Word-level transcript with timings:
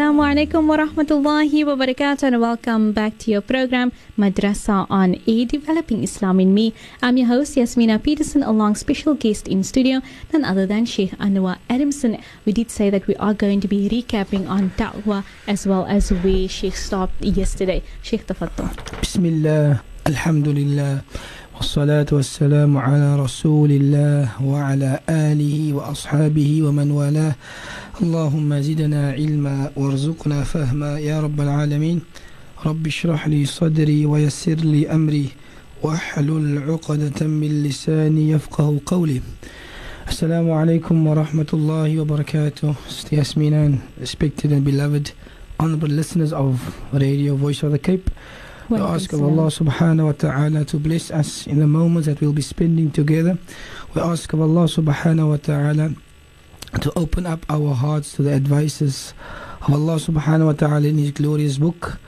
Assalamu 0.00 0.24
alaikum 0.24 0.64
wa 0.66 0.76
rahmatullahi 0.80 1.60
wa 1.68 1.76
barakatuh 1.76 2.22
and 2.22 2.40
welcome 2.40 2.90
back 2.90 3.18
to 3.18 3.30
your 3.30 3.42
program 3.42 3.92
Madrasa 4.16 4.86
on 4.88 5.20
A 5.26 5.44
Developing 5.44 6.02
Islam 6.02 6.40
in 6.40 6.54
Me. 6.54 6.72
I'm 7.02 7.18
your 7.18 7.26
host 7.28 7.54
Yasmina 7.54 7.98
Peterson 8.02 8.42
along 8.42 8.76
special 8.76 9.12
guest 9.12 9.46
in 9.46 9.62
studio 9.62 10.00
none 10.32 10.42
other 10.42 10.64
than 10.64 10.86
Sheikh 10.86 11.10
Anwar 11.20 11.58
Adamson. 11.68 12.16
We 12.46 12.54
did 12.54 12.70
say 12.70 12.88
that 12.88 13.06
we 13.08 13.14
are 13.16 13.34
going 13.34 13.60
to 13.60 13.68
be 13.68 13.90
recapping 13.90 14.48
on 14.48 14.70
da'wah 14.80 15.22
as 15.46 15.66
well 15.66 15.84
as 15.84 16.08
where 16.10 16.48
Sheikh 16.48 16.76
stopped 16.76 17.20
yesterday. 17.20 17.82
Sheikh 18.00 18.26
Tafattul. 18.26 18.72
Bismillah, 19.04 19.84
Alhamdulillah. 20.06 21.04
والصلاة 21.60 22.06
والسلام 22.12 22.76
على 22.76 23.16
رسول 23.16 23.70
الله 23.70 24.42
وعلى 24.42 25.00
آله 25.08 25.72
وأصحابه 25.72 26.62
ومن 26.62 26.90
والاه. 26.90 27.34
اللهم 28.02 28.60
زدنا 28.60 29.12
علما 29.12 29.70
وارزقنا 29.76 30.44
فهما 30.44 30.98
يا 30.98 31.20
رب 31.20 31.40
العالمين. 31.40 32.00
رب 32.66 32.86
اشرح 32.86 33.28
لي 33.28 33.44
صدري 33.44 34.06
ويسر 34.06 34.54
لي 34.54 34.88
أمري 34.88 35.26
واحلل 35.82 36.70
عقدة 36.70 37.26
من 37.26 37.62
لساني 37.62 38.30
يفقه 38.30 38.80
قولي. 38.86 39.20
السلام 40.08 40.50
عليكم 40.50 41.06
ورحمة 41.06 41.50
الله 41.52 42.00
وبركاته. 42.00 42.74
Yasminan, 43.12 43.80
respected 44.00 44.52
and 44.52 44.64
beloved 44.64 45.12
honorable 45.60 45.88
listeners 45.88 46.32
of 46.32 46.56
Radio 46.94 47.36
Voice 47.36 47.62
of 47.62 47.72
the 47.72 47.78
Cape. 47.78 48.10
We 48.70 48.78
ask 48.78 49.12
of 49.12 49.20
Allah 49.20 49.50
subhanahu 49.50 50.04
wa 50.04 50.12
ta'ala 50.12 50.64
to 50.66 50.78
bless 50.78 51.10
us 51.10 51.44
in 51.48 51.58
the 51.58 51.66
moments 51.66 52.06
that 52.06 52.20
we'll 52.20 52.32
be 52.32 52.40
spending 52.40 52.92
together. 52.92 53.36
We 53.94 54.00
ask 54.00 54.32
of 54.32 54.40
Allah 54.40 54.66
subhanahu 54.66 55.28
wa 55.28 55.36
ta'ala 55.38 55.94
to 56.80 56.92
open 56.96 57.26
up 57.26 57.44
our 57.50 57.74
hearts 57.74 58.12
to 58.12 58.22
the 58.22 58.32
advices 58.32 59.12
of 59.62 59.72
Allah 59.74 59.96
subhanahu 59.96 60.46
wa 60.46 60.52
ta'ala 60.52 60.86
in 60.86 60.98
His 60.98 61.10
glorious 61.10 61.58
book 61.58 61.98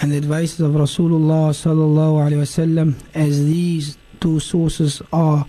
and 0.00 0.12
the 0.12 0.16
advices 0.16 0.60
of 0.60 0.74
Rasulullah 0.74 1.50
sallallahu 1.50 2.30
alayhi 2.30 2.46
wasallam 2.46 2.94
as 3.12 3.44
these 3.44 3.98
two 4.20 4.38
sources 4.38 5.02
are 5.12 5.44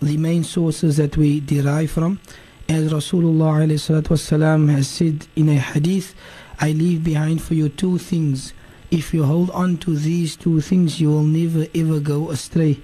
the 0.00 0.16
main 0.16 0.44
sources 0.44 0.98
that 0.98 1.16
we 1.16 1.40
derive 1.40 1.90
from. 1.90 2.20
As 2.68 2.92
Rasulullah 2.92 3.66
alayhi 3.66 4.02
wasalam 4.04 4.70
has 4.70 4.86
said 4.86 5.26
in 5.34 5.48
a 5.48 5.56
hadith, 5.56 6.14
I 6.60 6.70
leave 6.70 7.02
behind 7.02 7.42
for 7.42 7.54
you 7.54 7.68
two 7.68 7.98
things. 7.98 8.52
If 8.90 9.12
you 9.12 9.24
hold 9.24 9.50
on 9.50 9.76
to 9.78 9.94
these 9.94 10.34
two 10.34 10.62
things, 10.62 10.98
you 10.98 11.10
will 11.10 11.22
never 11.22 11.66
ever 11.74 12.00
go 12.00 12.30
astray. 12.30 12.80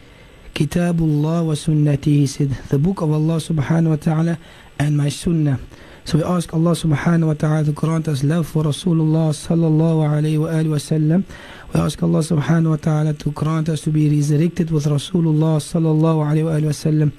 Kitabullah 0.55 1.47
wa 1.47 1.55
sunnati, 1.55 2.05
he 2.05 2.27
said, 2.27 2.51
the 2.69 2.79
book 2.79 3.01
of 3.01 3.11
Allah 3.11 3.37
subhanahu 3.37 3.89
wa 3.89 3.97
ta'ala 3.97 4.39
and 4.79 4.97
my 4.97 5.09
sunnah. 5.09 5.59
So 6.05 6.19
we 6.19 6.25
ask 6.25 6.53
Allah 6.53 6.73
subhanahu 6.73 7.29
wa 7.29 7.33
ta'ala 7.33 7.65
to 7.65 7.73
grant 7.73 8.09
us 8.09 8.23
love 8.23 8.47
for 8.47 8.65
Rasulullah 8.65 9.33
sallallahu 9.33 10.07
alayhi 10.07 10.39
wa 10.39 10.49
alihi 10.49 10.71
wa 10.71 10.77
sallam. 10.77 11.25
We 11.73 11.81
ask 11.81 12.03
Allah 12.03 12.19
subhanahu 12.19 12.71
wa 12.71 12.77
ta'ala 12.77 13.15
to 13.15 13.31
grant 13.31 13.71
us 13.71 13.81
to 13.81 13.91
be 13.91 14.11
resurrected 14.11 14.71
with 14.71 14.85
Rasulullah 14.85 15.57
sallallahu 15.57 16.31
alayhi 16.31 16.45
wa 16.45 16.51
alihi 16.53 16.67
wa 16.67 17.09
sallam. 17.09 17.13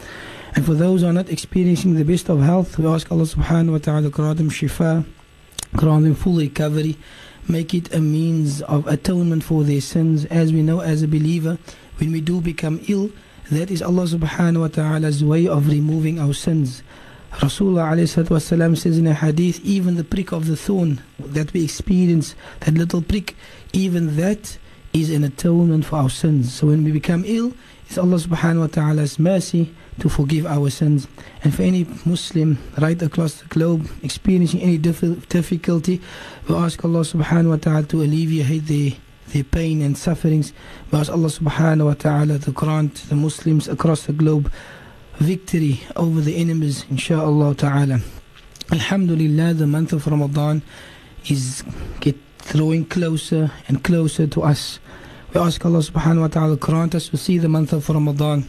And 0.55 0.63
for 0.63 0.75
those 0.75 1.01
who 1.01 1.07
are 1.07 1.13
not 1.13 1.29
experiencing 1.29 1.95
the 1.95 2.05
best 2.05 2.29
of 2.29 2.41
health, 2.43 2.77
we 2.77 2.85
ask 2.85 3.11
Allah 3.11 3.23
subhanahu 3.23 3.71
wa 3.71 3.77
ta'ala 3.79 4.03
to 4.03 4.09
grant 4.09 4.37
them 4.37 4.51
shifa, 4.51 5.03
grant 5.75 6.03
them 6.03 6.13
full 6.13 6.37
recovery, 6.37 6.95
make 7.47 7.73
it 7.73 7.93
a 7.93 7.99
means 8.01 8.61
of 8.63 8.87
atonement 8.87 9.43
for 9.43 9.63
their 9.63 9.81
sins. 9.81 10.25
As 10.25 10.51
we 10.51 10.61
know 10.61 10.79
as 10.81 11.01
a 11.01 11.07
believer, 11.07 11.57
when 11.97 12.11
we 12.11 12.21
do 12.21 12.41
become 12.41 12.79
ill, 12.87 13.11
that 13.51 13.69
is 13.69 13.81
Allah 13.81 14.03
subhanahu 14.03 14.61
wa 14.61 14.67
ta'ala's 14.67 15.23
way 15.23 15.47
of 15.47 15.67
removing 15.67 16.19
our 16.19 16.33
sins. 16.33 16.81
Rasulullah 17.33 18.77
says 18.77 18.97
in 18.97 19.07
a 19.07 19.13
hadith, 19.13 19.59
even 19.63 19.95
the 19.95 20.03
prick 20.03 20.31
of 20.31 20.47
the 20.47 20.55
thorn 20.55 21.01
that 21.19 21.51
we 21.53 21.63
experience, 21.63 22.33
that 22.61 22.73
little 22.73 23.01
prick, 23.01 23.35
even 23.73 24.15
that 24.15 24.57
is 24.93 25.11
an 25.11 25.23
atonement 25.23 25.85
for 25.85 25.97
our 25.97 26.09
sins. 26.09 26.53
So 26.53 26.67
when 26.67 26.83
we 26.83 26.91
become 26.91 27.23
ill, 27.27 27.53
it's 27.87 27.97
Allah 27.97 28.17
subhanahu 28.17 28.61
wa 28.61 28.67
ta'ala's 28.67 29.19
mercy 29.19 29.75
to 29.99 30.09
forgive 30.09 30.45
our 30.45 30.69
sins. 30.69 31.07
And 31.43 31.53
for 31.53 31.63
any 31.63 31.85
Muslim 32.05 32.57
right 32.77 33.01
across 33.01 33.35
the 33.35 33.47
globe 33.47 33.89
experiencing 34.03 34.61
any 34.61 34.77
difficulty, 34.77 36.01
we 36.47 36.55
ask 36.55 36.83
Allah 36.83 37.01
subhanahu 37.01 37.49
wa 37.49 37.55
ta'ala 37.57 37.83
to 37.83 38.01
alleviate 38.01 38.67
their, 38.67 38.91
their 39.29 39.43
pain 39.43 39.81
and 39.81 39.97
sufferings. 39.97 40.53
We 40.91 40.99
ask 40.99 41.11
Allah 41.11 41.29
subhanahu 41.29 41.85
wa 41.85 41.93
ta'ala 41.93 42.39
to 42.39 42.51
grant 42.51 42.95
the 43.09 43.15
Muslims 43.15 43.67
across 43.67 44.03
the 44.03 44.13
globe 44.13 44.51
victory 45.17 45.81
over 45.95 46.19
the 46.19 46.35
enemies, 46.35 46.85
inshaAllah 46.85 47.57
ta'ala. 47.57 47.99
Alhamdulillah, 48.71 49.53
the 49.53 49.67
month 49.67 49.93
of 49.93 50.07
Ramadan 50.07 50.61
is 51.27 51.63
get 52.01 52.17
drawing 52.49 52.85
closer 52.85 53.51
and 53.67 53.83
closer 53.83 54.27
to 54.27 54.43
us. 54.43 54.79
We 55.33 55.41
ask 55.41 55.63
Allah 55.65 55.79
subhanahu 55.79 56.21
wa 56.21 56.27
ta'ala 56.27 56.57
to 56.57 56.59
grant 56.59 56.95
us 56.95 57.09
to 57.09 57.17
see 57.17 57.37
the 57.37 57.49
month 57.49 57.73
of 57.73 57.87
Ramadan. 57.89 58.47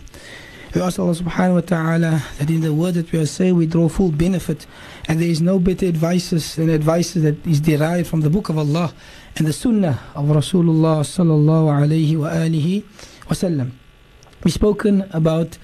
We 0.76 0.82
ask 0.82 0.98
Allah 0.98 1.14
subhanahu 1.14 1.54
wa 1.54 1.60
ta'ala 1.62 2.22
that 2.36 2.50
in 2.50 2.60
the 2.60 2.74
word 2.74 3.00
that 3.00 3.10
we 3.10 3.18
are 3.18 3.24
saying 3.24 3.56
we 3.56 3.64
draw 3.64 3.88
full 3.88 4.12
benefit 4.12 4.66
and 5.08 5.18
there 5.18 5.26
is 5.26 5.40
no 5.40 5.58
better 5.58 5.86
advices 5.86 6.56
than 6.56 6.68
advices 6.68 7.22
that 7.22 7.46
is 7.46 7.62
derived 7.62 8.06
from 8.06 8.20
the 8.20 8.28
book 8.28 8.50
of 8.50 8.58
Allah 8.58 8.92
and 9.36 9.46
the 9.46 9.54
sunnah 9.54 9.98
of 10.14 10.26
Rasulullah 10.26 11.00
sallallahu 11.00 11.80
alayhi 11.80 12.18
wa 12.18 12.28
alihi 12.28 12.84
wasallam. 13.22 13.70
We've 14.44 14.52
spoken 14.52 15.08
about 15.14 15.56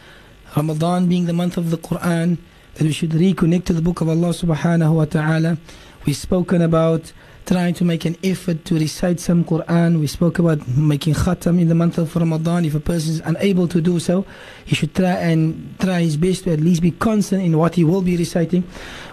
Ramadan 0.56 1.10
being 1.10 1.26
the 1.26 1.34
month 1.34 1.58
of 1.58 1.70
the 1.70 1.76
Quran, 1.76 2.38
that 2.76 2.84
we 2.84 2.92
should 2.92 3.10
reconnect 3.10 3.66
to 3.66 3.74
the 3.74 3.82
book 3.82 4.00
of 4.00 4.08
Allah 4.08 4.30
subhanahu 4.30 4.94
wa 4.94 5.04
ta'ala. 5.04 5.58
We've 6.06 6.16
spoken 6.16 6.62
about 6.62 7.12
trying 7.47 7.75
to 7.75 7.84
make 7.84 8.04
an 8.04 8.16
effort 8.22 8.64
to 8.66 8.75
recite 8.75 9.19
some 9.20 9.44
Quran. 9.44 10.00
We 10.00 10.06
spoke 10.06 10.38
about 10.38 10.66
making 10.69 11.14
khatam 11.14 11.60
in 11.60 11.69
the 11.69 11.75
month 11.75 11.98
of 11.98 12.14
Ramadan. 12.14 12.64
If 12.64 12.75
a 12.75 12.80
person 12.80 13.14
is 13.14 13.22
unable 13.25 13.66
to 13.69 13.80
do 13.80 13.98
so, 13.98 14.25
he 14.64 14.75
should 14.75 14.94
try 14.94 15.14
and 15.14 15.76
try 15.80 16.03
his 16.03 16.16
best 16.16 16.44
to 16.44 16.53
at 16.53 16.60
least 16.60 16.82
be 16.82 16.92
constant 16.92 17.42
in 17.42 17.58
what 17.58 17.75
he 17.75 17.84
will 17.84 18.03
be 18.03 18.16
reciting. 18.16 18.64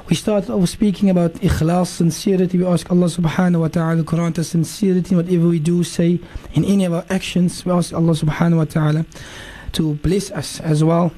We 0.10 0.16
started 0.16 0.52
off 0.52 0.70
speaking 0.70 1.10
about 1.10 1.34
ikhlas, 1.36 1.88
sincerity. 1.88 2.58
We 2.58 2.66
ask 2.66 2.90
Allah 2.92 3.08
subhanahu 3.08 3.62
wa 3.62 3.68
ta'ala 3.68 3.98
to 3.98 4.04
grant 4.04 4.40
us 4.40 4.50
sincerity 4.50 5.12
in 5.12 5.18
whatever 5.18 5.48
we 5.48 5.60
do, 5.60 5.84
say, 5.84 6.20
in 6.54 6.66
any 6.66 6.86
of 6.86 6.94
our 6.94 7.06
actions. 7.10 7.66
We 7.66 7.72
ask 7.72 7.94
Allah 7.94 8.14
subhanahu 8.14 8.58
wa 8.58 8.66
ta'ala 8.66 9.06
to 9.74 9.94
bless 9.96 10.32
us 10.32 10.60
as 10.62 10.84
well. 10.84 11.12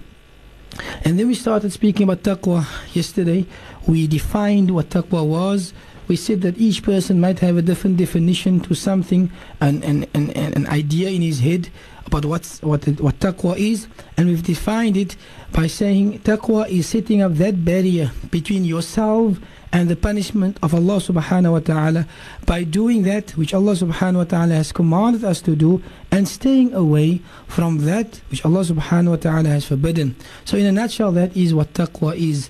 And 1.04 1.20
then 1.20 1.28
we 1.28 1.36
started 1.36 1.72
speaking 1.72 2.04
about 2.04 2.24
taqwa 2.24 2.66
yesterday. 2.94 3.46
We 3.88 4.08
defined 4.08 4.72
what 4.72 4.90
taqwa 4.90 5.26
was 5.26 5.74
we 6.12 6.18
said 6.18 6.42
that 6.42 6.58
each 6.58 6.84
person 6.84 7.22
might 7.22 7.40
have 7.40 7.56
a 7.56 7.62
different 7.62 7.96
definition 7.96 8.60
to 8.60 8.74
something, 8.76 9.32
an, 9.62 9.82
an, 9.82 10.06
an, 10.14 10.30
an 10.32 10.68
idea 10.68 11.10
in 11.10 11.22
his 11.22 11.40
head 11.40 11.70
about 12.06 12.26
what's, 12.26 12.62
what, 12.62 12.86
what 13.00 13.18
taqwa 13.22 13.58
is. 13.58 13.88
And 14.18 14.28
we've 14.28 14.44
defined 14.44 14.98
it 14.98 15.16
by 15.54 15.68
saying 15.68 16.20
taqwa 16.20 16.68
is 16.68 16.88
setting 16.88 17.22
up 17.22 17.36
that 17.36 17.64
barrier 17.64 18.12
between 18.30 18.66
yourself 18.66 19.38
and 19.72 19.90
the 19.90 19.96
punishment 19.96 20.58
of 20.62 20.76
Allah 20.76 20.98
subhanahu 20.98 21.54
wa 21.54 21.60
ta'ala 21.60 22.06
by 22.46 22.66
doing 22.66 23.04
that 23.04 23.32
which 23.38 23.54
Allah 23.54 23.72
subhanahu 23.72 24.18
wa 24.18 24.24
ta'ala 24.26 24.54
has 24.56 24.74
commanded 24.74 25.24
us 25.24 25.40
to 25.44 25.56
do 25.56 25.82
and 26.12 26.28
staying 26.28 26.74
away 26.74 27.22
from 27.48 27.86
that 27.86 28.20
which 28.30 28.44
Allah 28.44 28.66
subhanahu 28.66 29.12
wa 29.12 29.16
ta'ala 29.16 29.48
has 29.48 29.64
forbidden. 29.64 30.18
So 30.44 30.58
in 30.58 30.66
a 30.66 30.74
nutshell 30.74 31.14
that 31.14 31.38
is 31.38 31.54
what 31.54 31.72
taqwa 31.74 32.18
is. 32.18 32.50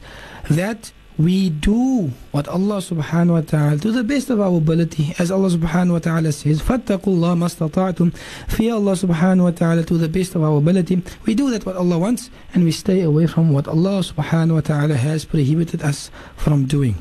That 0.49 0.91
we 1.17 1.49
do 1.49 2.11
what 2.31 2.47
Allah 2.47 2.77
subhanahu 2.77 3.33
wa 3.33 3.41
ta'ala 3.41 3.77
to 3.79 3.91
the 3.91 4.03
best 4.03 4.29
of 4.29 4.39
our 4.39 4.57
ability 4.57 5.13
as 5.19 5.29
Allah 5.29 5.49
subhanahu 5.49 5.93
wa 5.93 5.99
ta'ala 5.99 6.31
says 6.31 6.61
fattaqullah 6.61 7.35
mastata'tum 7.37 8.15
fear 8.47 8.73
Allah 8.73 8.93
subhanahu 8.93 9.43
wa 9.43 9.51
ta'ala 9.51 9.83
to 9.83 9.97
the 9.97 10.09
best 10.09 10.35
of 10.35 10.43
our 10.43 10.57
ability. 10.57 11.03
We 11.25 11.35
do 11.35 11.49
that 11.51 11.65
what 11.65 11.75
Allah 11.75 11.99
wants 11.99 12.29
and 12.53 12.63
we 12.63 12.71
stay 12.71 13.01
away 13.01 13.27
from 13.27 13.51
what 13.51 13.67
Allah 13.67 13.99
subhanahu 13.99 14.55
wa 14.55 14.61
ta'ala 14.61 14.95
has 14.95 15.25
prohibited 15.25 15.83
us 15.83 16.09
from 16.37 16.65
doing. 16.65 16.95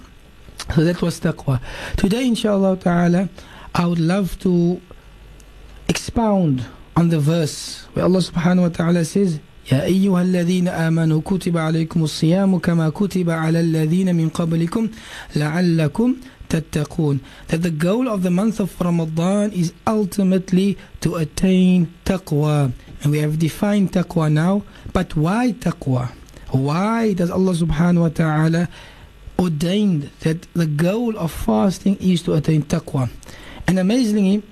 So 0.74 0.84
that 0.84 1.00
was 1.02 1.20
taqwa. 1.20 1.60
Today 1.96 2.26
inshallah 2.26 2.76
ta'ala 2.78 3.28
I 3.74 3.86
would 3.86 4.00
love 4.00 4.38
to 4.40 4.80
expound 5.88 6.66
on 6.96 7.08
the 7.08 7.20
verse 7.20 7.86
where 7.94 8.04
Allah 8.04 8.18
subhanahu 8.18 8.62
wa 8.62 8.68
ta'ala 8.68 9.04
says 9.04 9.40
يا 9.71 9.83
أيها 9.85 10.21
الذين 10.21 10.67
آمنوا 10.67 11.21
كتب 11.25 11.57
عليكم 11.57 12.03
الصيام 12.03 12.57
كما 12.57 12.89
كتب 12.89 13.29
على 13.29 13.59
الذين 13.59 14.15
من 14.15 14.29
قبلكم 14.29 14.89
لعلكم 15.35 16.15
تتقون 16.49 17.19
that 17.47 17.61
the 17.63 17.71
goal 17.71 18.07
of 18.07 18.21
the 18.21 18.29
month 18.29 18.59
of 18.59 18.69
Ramadan 18.79 19.51
is 19.51 19.73
ultimately 19.87 20.77
to 21.01 21.15
attain 21.15 21.91
taqwa 22.05 22.71
and 23.01 23.11
we 23.11 23.17
have 23.19 23.39
defined 23.39 23.91
taqwa 23.91 24.31
now 24.31 24.61
but 24.93 25.15
why 25.15 25.51
taqwa 25.59 26.09
why 26.51 27.13
does 27.13 27.31
Allah 27.31 27.53
subhanahu 27.53 28.01
wa 28.01 28.09
ta'ala 28.09 28.69
ordained 29.39 30.11
that 30.21 30.43
the 30.53 30.67
goal 30.67 31.17
of 31.17 31.31
fasting 31.31 31.97
is 31.99 32.21
to 32.21 32.33
attain 32.35 32.61
taqwa 32.61 33.09
and 33.67 33.79
amazingly 33.79 34.43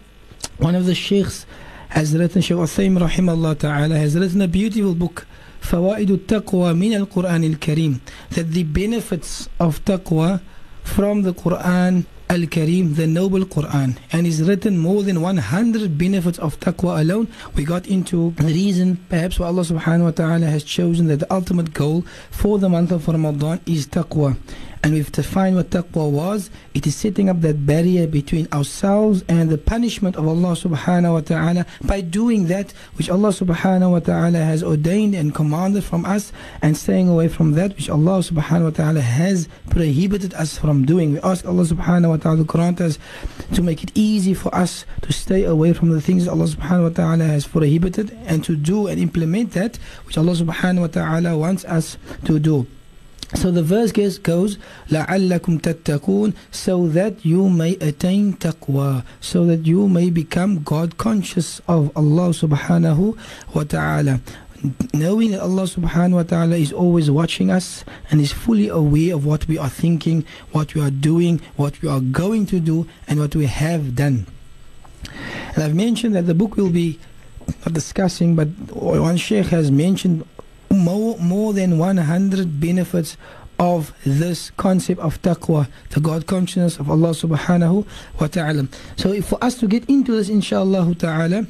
one 0.57 0.73
of 0.73 0.87
the 0.87 0.95
sheikhs 0.95 1.45
has 1.89 2.15
written 2.15 2.41
Shaykh 2.41 2.57
Uthaym 2.57 2.97
rahimahullah 2.97 3.57
ta'ala 3.57 3.95
has 3.97 4.15
written 4.17 4.41
a 4.41 4.47
beautiful 4.47 4.95
book 4.95 5.25
فوائد 5.61 6.11
التقوى 6.11 6.73
من 6.73 6.93
القرآن 6.93 7.43
الكريم 7.43 7.99
that 8.31 8.51
the 8.51 8.63
benefits 8.63 9.47
of 9.59 9.83
taqwa 9.85 10.41
from 10.83 11.21
the 11.23 11.33
Quran 11.33 12.05
Al-Kareem, 12.29 12.95
the 12.95 13.05
Noble 13.05 13.41
Quran, 13.41 13.95
and 14.11 14.25
is 14.25 14.41
written 14.41 14.79
more 14.79 15.03
than 15.03 15.21
100 15.21 15.97
benefits 15.97 16.39
of 16.39 16.59
taqwa 16.59 16.99
alone. 16.99 17.27
We 17.53 17.63
got 17.63 17.85
into 17.85 18.31
the 18.37 18.45
reason 18.45 19.05
perhaps 19.07 19.39
why 19.39 19.47
Allah 19.47 19.61
subhanahu 19.61 20.05
wa 20.05 20.11
ta'ala 20.11 20.45
has 20.47 20.63
chosen 20.63 21.07
that 21.07 21.19
the 21.19 21.31
ultimate 21.31 21.73
goal 21.73 22.03
for 22.31 22.57
the 22.57 22.69
month 22.69 22.91
of 22.91 23.07
Ramadan 23.07 23.59
is 23.67 23.85
taqwa. 23.85 24.35
And 24.82 24.94
we've 24.94 25.10
defined 25.10 25.56
what 25.56 25.70
taqwa 25.70 26.10
was. 26.10 26.50
It 26.74 26.86
is 26.86 26.94
setting 26.94 27.28
up 27.28 27.40
that 27.40 27.66
barrier 27.66 28.06
between 28.06 28.48
ourselves 28.52 29.24
and 29.28 29.50
the 29.50 29.58
punishment 29.58 30.16
of 30.16 30.26
Allah 30.26 30.52
subhanahu 30.54 31.12
wa 31.14 31.20
ta'ala 31.20 31.66
by 31.82 32.00
doing 32.00 32.46
that 32.46 32.72
which 32.94 33.10
Allah 33.10 33.30
subhanahu 33.30 33.90
wa 33.90 33.98
ta'ala 33.98 34.38
has 34.38 34.62
ordained 34.62 35.14
and 35.14 35.34
commanded 35.34 35.84
from 35.84 36.04
us 36.04 36.32
and 36.62 36.76
staying 36.76 37.08
away 37.08 37.28
from 37.28 37.52
that 37.52 37.74
which 37.76 37.90
Allah 37.90 38.20
subhanahu 38.20 38.64
wa 38.64 38.70
ta'ala 38.70 39.00
has 39.00 39.48
prohibited 39.70 40.34
us 40.34 40.56
from 40.58 40.84
doing. 40.84 41.14
We 41.14 41.20
ask 41.20 41.44
Allah 41.44 41.64
subhanahu 41.64 42.10
wa 42.10 42.16
ta'ala 42.16 42.38
to 42.38 42.44
grant 42.44 42.80
us 42.80 42.98
to 43.54 43.62
make 43.62 43.82
it 43.82 43.90
easy 43.94 44.34
for 44.34 44.54
us 44.54 44.84
to 45.02 45.12
stay 45.12 45.44
away 45.44 45.72
from 45.72 45.90
the 45.90 46.00
things 46.00 46.28
Allah 46.28 46.46
subhanahu 46.46 46.82
wa 46.82 46.94
ta'ala 46.94 47.24
has 47.24 47.46
prohibited 47.46 48.16
and 48.26 48.44
to 48.44 48.54
do 48.54 48.86
and 48.86 49.00
implement 49.00 49.52
that 49.52 49.76
which 50.06 50.16
Allah 50.16 50.32
subhanahu 50.32 50.80
wa 50.80 50.86
ta'ala 50.86 51.36
wants 51.36 51.64
us 51.64 51.98
to 52.24 52.38
do. 52.38 52.66
So 53.35 53.49
the 53.49 53.63
verse 53.63 53.91
goes, 53.91 54.57
لَعَلَّكُمْ 54.89 55.61
تَتَّقُونَ 55.61 56.35
So 56.51 56.87
that 56.89 57.25
you 57.25 57.49
may 57.49 57.75
attain 57.77 58.33
taqwa, 58.33 59.03
so 59.21 59.45
that 59.45 59.65
you 59.65 59.89
may 59.89 60.09
become 60.11 60.61
God 60.61 60.97
conscious 60.97 61.59
of 61.67 61.91
Allah 61.97 62.29
subhanahu 62.29 63.17
wa 63.55 63.63
ta'ala. 63.63 64.21
Knowing 64.93 65.31
that 65.31 65.41
Allah 65.41 65.63
subhanahu 65.63 66.13
wa 66.13 66.23
ta'ala 66.23 66.55
is 66.55 66.71
always 66.71 67.09
watching 67.09 67.49
us 67.49 67.83
and 68.11 68.21
is 68.21 68.31
fully 68.31 68.69
aware 68.69 69.15
of 69.15 69.25
what 69.25 69.47
we 69.47 69.57
are 69.57 69.69
thinking, 69.69 70.25
what 70.51 70.75
we 70.75 70.81
are 70.81 70.91
doing, 70.91 71.41
what 71.55 71.81
we 71.81 71.89
are 71.89 71.99
going 71.99 72.45
to 72.45 72.59
do, 72.59 72.87
and 73.07 73.19
what 73.19 73.35
we 73.35 73.47
have 73.47 73.95
done. 73.95 74.27
And 75.55 75.63
I've 75.63 75.75
mentioned 75.75 76.15
that 76.15 76.27
the 76.27 76.33
book 76.33 76.55
will 76.55 76.69
be 76.69 76.99
not 77.65 77.73
discussing, 77.73 78.35
but 78.35 78.47
one 78.71 79.17
sheikh 79.17 79.47
has 79.47 79.71
mentioned 79.71 80.25
more, 80.69 81.17
more 81.19 81.53
than 81.53 81.77
100 81.77 82.59
benefits 82.59 83.17
of 83.59 83.93
this 84.05 84.51
concept 84.51 84.99
of 84.99 85.21
taqwa, 85.21 85.67
the 85.91 85.99
God 85.99 86.25
consciousness 86.27 86.79
of 86.79 86.89
Allah 86.89 87.09
subhanahu 87.09 87.85
wa 88.19 88.27
ta'ala. 88.27 88.67
So 88.97 89.11
if 89.11 89.25
for 89.25 89.43
us 89.43 89.59
to 89.59 89.67
get 89.67 89.87
into 89.89 90.13
this 90.15 90.29
inshallah 90.29 90.93
ta'ala, 90.95 91.45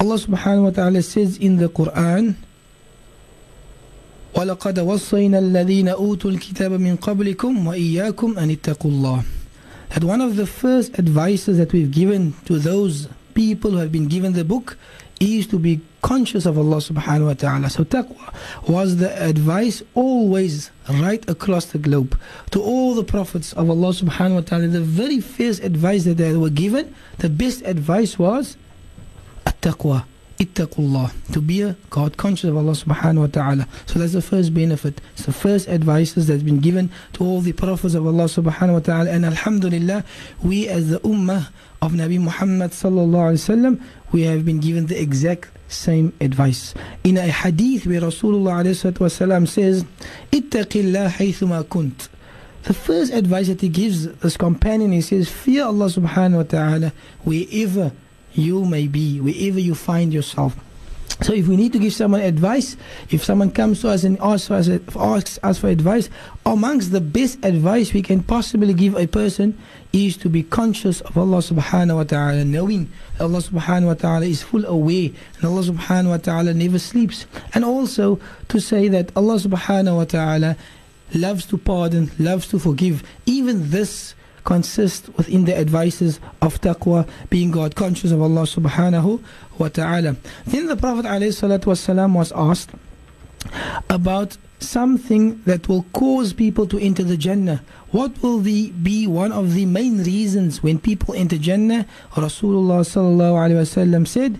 Allah 0.00 0.16
subhanahu 0.16 0.64
wa 0.64 0.70
ta'ala 0.70 1.02
says 1.02 1.36
in 1.36 1.56
the 1.56 1.68
Quran, 1.68 2.34
وَلَقَدْ 4.34 4.78
وَصَّيْنَا 4.78 5.38
الَّذِينَ 5.38 5.88
أُوتُوا 5.94 6.38
الْكِتَابَ 6.38 6.78
مِنْ 6.78 6.96
قَبْلِكُمْ 6.96 7.66
وَإِيَّاكُمْ 7.66 8.38
أَنِ 8.38 8.56
اتَّقُوا 8.56 8.90
اللَّهِ 8.90 9.24
That 9.90 10.04
one 10.04 10.20
of 10.20 10.36
the 10.36 10.46
first 10.46 10.98
advices 10.98 11.58
that 11.58 11.72
we've 11.72 11.90
given 11.90 12.34
to 12.44 12.58
those 12.58 13.08
people 13.34 13.72
who 13.72 13.78
have 13.78 13.92
been 13.92 14.06
given 14.06 14.32
the 14.32 14.44
book 14.44 14.78
is 15.25 15.47
to 15.47 15.59
be 15.59 15.81
conscious 16.01 16.45
of 16.45 16.57
Allah 16.57 16.77
subhanahu 16.77 17.27
wa 17.27 17.33
ta'ala. 17.33 17.69
So 17.69 17.83
taqwa 17.83 18.33
was 18.67 18.97
the 18.97 19.11
advice 19.21 19.81
always 19.93 20.71
right 20.89 21.27
across 21.29 21.65
the 21.65 21.77
globe 21.77 22.17
to 22.51 22.61
all 22.61 22.93
the 22.93 23.03
prophets 23.03 23.53
of 23.53 23.69
Allah 23.69 23.89
subhanahu 23.89 24.35
wa 24.35 24.41
ta'ala. 24.41 24.67
The 24.67 24.81
very 24.81 25.19
first 25.19 25.63
advice 25.63 26.03
that 26.05 26.17
they 26.17 26.35
were 26.37 26.49
given, 26.49 26.93
the 27.17 27.29
best 27.29 27.61
advice 27.63 28.19
was 28.19 28.57
at-taqwa. 29.45 30.05
Ittaqullah, 30.39 31.11
to 31.31 31.41
be 31.41 31.61
a 31.61 31.77
God 31.89 32.17
conscious 32.17 32.49
of 32.49 32.57
Allah 32.57 32.73
subhanahu 32.73 33.19
wa 33.19 33.27
ta'ala. 33.27 33.67
So 33.85 33.99
that's 33.99 34.11
the 34.11 34.21
first 34.21 34.53
benefit. 34.53 34.99
It's 35.13 35.25
the 35.25 35.33
first 35.33 35.69
advices 35.69 36.27
that's 36.27 36.43
been 36.43 36.59
given 36.59 36.91
to 37.13 37.23
all 37.23 37.39
the 37.39 37.53
prophets 37.53 37.93
of 37.93 38.05
Allah 38.05 38.25
subhanahu 38.25 38.73
wa 38.73 38.79
ta'ala. 38.79 39.11
And 39.11 39.25
alhamdulillah, 39.25 40.03
we 40.43 40.67
as 40.67 40.89
the 40.89 40.99
ummah 40.99 41.47
of 41.81 41.93
Nabi 41.93 42.19
Muhammad 42.19 42.71
sallallahu 42.71 43.31
alayhi 43.31 43.47
wasallam, 43.47 43.83
we 44.11 44.23
have 44.23 44.43
been 44.43 44.59
given 44.59 44.87
the 44.87 45.01
exact 45.01 45.49
same 45.69 46.11
advice. 46.19 46.73
In 47.05 47.17
a 47.17 47.27
hadith 47.27 47.85
where 47.85 48.01
Rasulullah 48.01 48.65
alayhi 48.65 49.47
says, 49.47 49.85
Ittaqillah 50.31 51.11
haythuma 51.11 51.67
kunt. 51.69 52.09
The 52.63 52.73
first 52.73 53.13
advice 53.13 53.47
that 53.47 53.61
he 53.61 53.69
gives 53.69 54.07
this 54.07 54.35
companion, 54.35 54.91
he 54.91 55.01
says, 55.01 55.29
Fear 55.29 55.65
Allah 55.65 55.85
subhanahu 55.85 56.37
wa 56.37 56.43
ta'ala 56.43 56.93
wherever 57.23 57.91
you 58.37 58.65
may 58.65 58.87
be, 58.87 59.19
wherever 59.19 59.59
you 59.59 59.75
find 59.75 60.13
yourself. 60.13 60.55
So 61.21 61.31
if 61.31 61.47
we 61.47 61.55
need 61.55 61.71
to 61.71 61.79
give 61.79 61.93
someone 61.93 62.21
advice, 62.21 62.75
if 63.09 63.23
someone 63.23 63.51
comes 63.51 63.79
to 63.81 63.89
us 63.89 64.03
and 64.03 64.19
asks 64.19 64.51
us, 64.51 64.67
asks 64.97 65.39
us 65.41 65.59
for 65.59 65.69
advice, 65.69 66.09
amongst 66.45 66.91
the 66.91 66.99
best 66.99 67.39
advice 67.43 67.93
we 67.93 68.01
can 68.01 68.21
possibly 68.21 68.73
give 68.73 68.97
a 68.97 69.07
person 69.07 69.57
is 69.93 70.17
to 70.17 70.27
be 70.27 70.43
conscious 70.43 70.99
of 71.01 71.17
Allah 71.17 71.37
subhanahu 71.37 71.95
wa 71.95 72.03
ta'ala, 72.03 72.43
knowing 72.43 72.91
Allah 73.17 73.39
subhanahu 73.39 73.87
wa 73.87 73.93
ta'ala 73.93 74.25
is 74.25 74.43
full 74.43 74.65
aware 74.65 75.09
and 75.37 75.45
Allah 75.45 75.61
subhanahu 75.61 76.09
wa 76.09 76.17
ta'ala 76.17 76.53
never 76.53 76.79
sleeps. 76.79 77.25
And 77.53 77.63
also 77.63 78.19
to 78.49 78.59
say 78.59 78.89
that 78.89 79.15
Allah 79.15 79.35
subhanahu 79.35 79.95
wa 79.95 80.03
ta'ala 80.03 80.57
loves 81.13 81.45
to 81.45 81.57
pardon, 81.57 82.11
loves 82.19 82.47
to 82.49 82.59
forgive. 82.59 83.03
Even 83.25 83.69
this 83.69 84.15
consist 84.45 85.09
within 85.17 85.43
the 85.45 85.57
advices 85.57 86.19
of 86.41 86.61
taqwa, 86.61 87.07
being 87.29 87.51
God 87.51 87.75
conscious 87.75 88.11
of 88.11 88.21
Allah 88.21 88.43
subhanahu 88.43 89.21
wa 89.57 89.67
ta'ala. 89.67 90.15
Then 90.45 90.67
the 90.67 90.77
Prophet 90.77 91.05
ﷺ 91.05 92.13
was 92.13 92.31
asked 92.31 92.69
about 93.89 94.37
something 94.59 95.41
that 95.43 95.67
will 95.67 95.83
cause 95.91 96.31
people 96.31 96.65
to 96.67 96.79
enter 96.79 97.03
the 97.03 97.17
Jannah. 97.17 97.61
What 97.91 98.21
will 98.23 98.39
the, 98.39 98.71
be 98.71 99.05
one 99.07 99.31
of 99.31 99.53
the 99.53 99.65
main 99.65 100.03
reasons 100.03 100.63
when 100.63 100.79
people 100.79 101.13
enter 101.13 101.37
Jannah? 101.37 101.85
Rasulullah 102.13 102.85
said, 104.07 104.39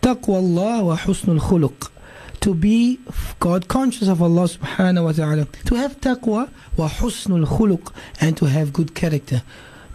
Taqwa 0.00 0.34
Allah 0.34 0.84
wa 0.84 0.96
husnul 0.96 1.40
khuluq 1.40 1.90
to 2.40 2.54
be 2.54 2.98
God 3.38 3.68
conscious 3.68 4.08
of 4.08 4.22
Allah 4.22 4.44
subhanahu 4.44 5.04
wa 5.04 5.12
ta'ala, 5.12 5.44
to 5.66 5.74
have 5.74 6.00
taqwa 6.00 6.50
wa 6.76 6.88
husnul 6.88 7.46
khuluq, 7.46 7.92
and 8.20 8.36
to 8.38 8.46
have 8.46 8.72
good 8.72 8.94
character, 8.94 9.42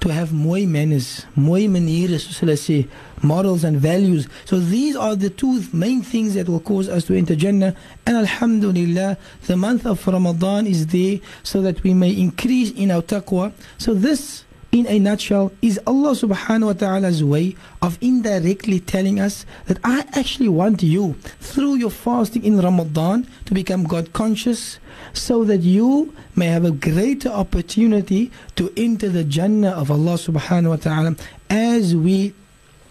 to 0.01 0.13
have 0.13 0.29
mooi 0.29 0.67
manners, 0.67 1.25
mooi 1.35 1.67
maniere, 1.67 2.19
soos 2.19 2.57
say, 2.59 2.87
morals 3.23 3.63
and 3.63 3.77
values. 3.77 4.27
So 4.45 4.59
these 4.59 4.95
are 4.95 5.15
the 5.15 5.31
two 5.31 5.63
main 5.73 6.03
things 6.03 6.35
that 6.35 6.47
will 6.47 6.59
cause 6.59 6.87
us 6.87 7.05
to 7.05 7.17
enter 7.17 7.35
Jannah. 7.35 7.75
And 8.05 8.17
Alhamdulillah, 8.17 9.17
the 9.47 9.57
month 9.57 9.87
of 9.87 10.05
Ramadan 10.05 10.67
is 10.67 10.87
there 10.87 11.19
so 11.41 11.61
that 11.63 11.81
we 11.81 11.95
may 11.95 12.11
increase 12.11 12.71
in 12.71 12.91
our 12.91 13.01
taqwa. 13.01 13.51
So 13.79 13.95
this 13.95 14.45
in 14.75 14.85
a 14.87 14.99
nutshell, 14.99 15.53
is 15.61 15.79
Allah 15.87 16.11
subhanahu 16.11 16.65
wa 16.65 16.73
ta'ala's 16.73 17.23
way 17.23 17.55
of 17.81 17.97
indirectly 18.01 18.81
telling 18.81 19.21
us 19.21 19.45
that 19.67 19.79
I 19.85 20.03
actually 20.11 20.49
want 20.49 20.83
you 20.83 21.13
through 21.39 21.75
your 21.75 21.89
fasting 21.89 22.43
in 22.43 22.59
Ramadan 22.59 23.25
to 23.45 23.53
become 23.53 23.85
God 23.85 24.11
conscious 24.11 24.79
so 25.13 25.45
that 25.45 25.61
you 25.61 26.13
may 26.35 26.47
have 26.47 26.65
a 26.65 26.71
greater 26.71 27.29
opportunity 27.29 28.31
to 28.57 28.71
enter 28.75 29.07
the 29.07 29.23
Jannah 29.23 29.71
of 29.71 29.89
Allah 29.89 30.19
subhanahu 30.19 30.69
wa 30.69 30.75
ta'ala 30.75 31.15
as 31.49 31.95
we 31.95 32.33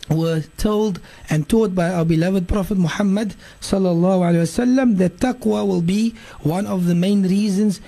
were 0.08 0.40
told 0.56 1.00
and 1.28 1.48
taught 1.48 1.74
by 1.74 1.92
our 1.92 2.04
beloved 2.06 2.48
Prophet 2.48 2.78
Muhammad 2.78 3.34
sallallahu 3.60 4.24
alaihi 4.32 4.48
wasallam 4.48 4.96
that 4.96 5.18
taqwa 5.18 5.66
will 5.66 5.82
be 5.82 6.14
one 6.40 6.66
of 6.66 6.86
the 6.86 6.94
main 6.94 7.22
reasons 7.22 7.80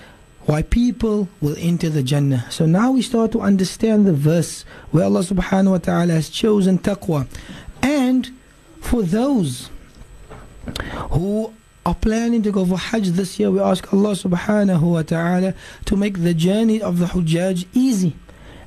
why 0.46 0.62
people 0.62 1.28
will 1.40 1.56
enter 1.58 1.90
the 1.90 2.02
Jannah. 2.02 2.46
So 2.50 2.66
now 2.66 2.92
we 2.92 3.02
start 3.02 3.32
to 3.32 3.40
understand 3.40 4.06
the 4.06 4.12
verse 4.12 4.64
where 4.92 5.04
Allah 5.04 5.20
subhanahu 5.20 5.72
wa 5.72 5.78
ta'ala 5.78 6.12
has 6.14 6.30
chosen 6.30 6.78
taqwa. 6.78 7.26
And 7.82 8.30
for 8.80 9.02
those 9.02 9.70
who 11.10 11.52
are 11.84 11.94
planning 11.94 12.42
to 12.42 12.52
go 12.52 12.64
for 12.64 12.78
Hajj 12.78 13.10
this 13.10 13.38
year, 13.38 13.50
we 13.50 13.60
ask 13.60 13.92
Allah 13.92 14.12
subhanahu 14.12 14.82
wa 14.82 15.02
ta'ala 15.02 15.54
to 15.84 15.96
make 15.96 16.22
the 16.22 16.34
journey 16.34 16.80
of 16.80 16.98
the 16.98 17.06
Hujjaj 17.06 17.66
easy. 17.74 18.14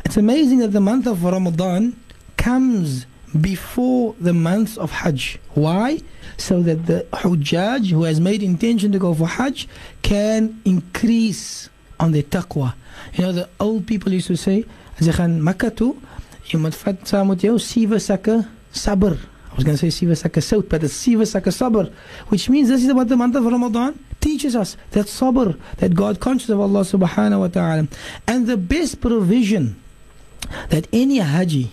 It's 0.03 0.17
amazing 0.17 0.59
that 0.59 0.69
the 0.69 0.81
month 0.81 1.07
of 1.07 1.23
Ramadan 1.23 1.97
comes 2.37 3.05
before 3.41 4.15
the 4.19 4.33
months 4.33 4.77
of 4.77 4.91
Hajj. 4.91 5.39
Why? 5.53 6.01
So 6.37 6.61
that 6.61 6.85
the 6.85 7.05
Hujjaj 7.13 7.89
who 7.91 8.03
has 8.03 8.19
made 8.19 8.41
intention 8.43 8.91
to 8.91 8.99
go 8.99 9.13
for 9.13 9.27
Hajj 9.27 9.67
can 10.01 10.61
increase 10.65 11.69
on 11.99 12.11
the 12.11 12.23
taqwa. 12.23 12.73
You 13.13 13.23
know, 13.23 13.31
the 13.31 13.49
old 13.59 13.87
people 13.87 14.13
used 14.13 14.27
to 14.27 14.35
say, 14.35 14.65
as 14.99 15.07
jy 15.07 15.13
gaan 15.13 15.41
Mekka 15.41 15.75
toe, 15.75 15.97
jy 16.45 16.57
moet 16.57 16.73
sabr. 18.73 19.17
I 19.51 19.55
was 19.55 19.63
going 19.63 19.77
to 19.77 19.91
say 19.91 20.05
sewe 20.05 20.11
sakke 20.11 20.41
sout, 20.41 20.69
but 20.69 20.83
it's 20.83 20.93
sewe 20.93 21.25
sakke 21.25 21.51
sabr, 21.51 21.91
which 22.27 22.49
means 22.49 22.69
this 22.69 22.83
is 22.83 22.89
about 22.89 23.07
the 23.07 23.17
month 23.17 23.35
of 23.35 23.45
Ramadan 23.45 23.97
teaches 24.21 24.55
us, 24.55 24.77
that 24.91 25.07
sabr, 25.07 25.57
that 25.77 25.95
God 25.95 26.19
conscious 26.19 26.49
of 26.49 26.59
Allah 26.59 26.81
subhanahu 26.81 27.39
wa 27.39 27.47
ta'ala. 27.47 27.87
And 28.27 28.47
the 28.47 28.57
best 28.57 29.01
provision 29.01 29.81
that 30.69 30.87
any 30.93 31.17
haji 31.19 31.71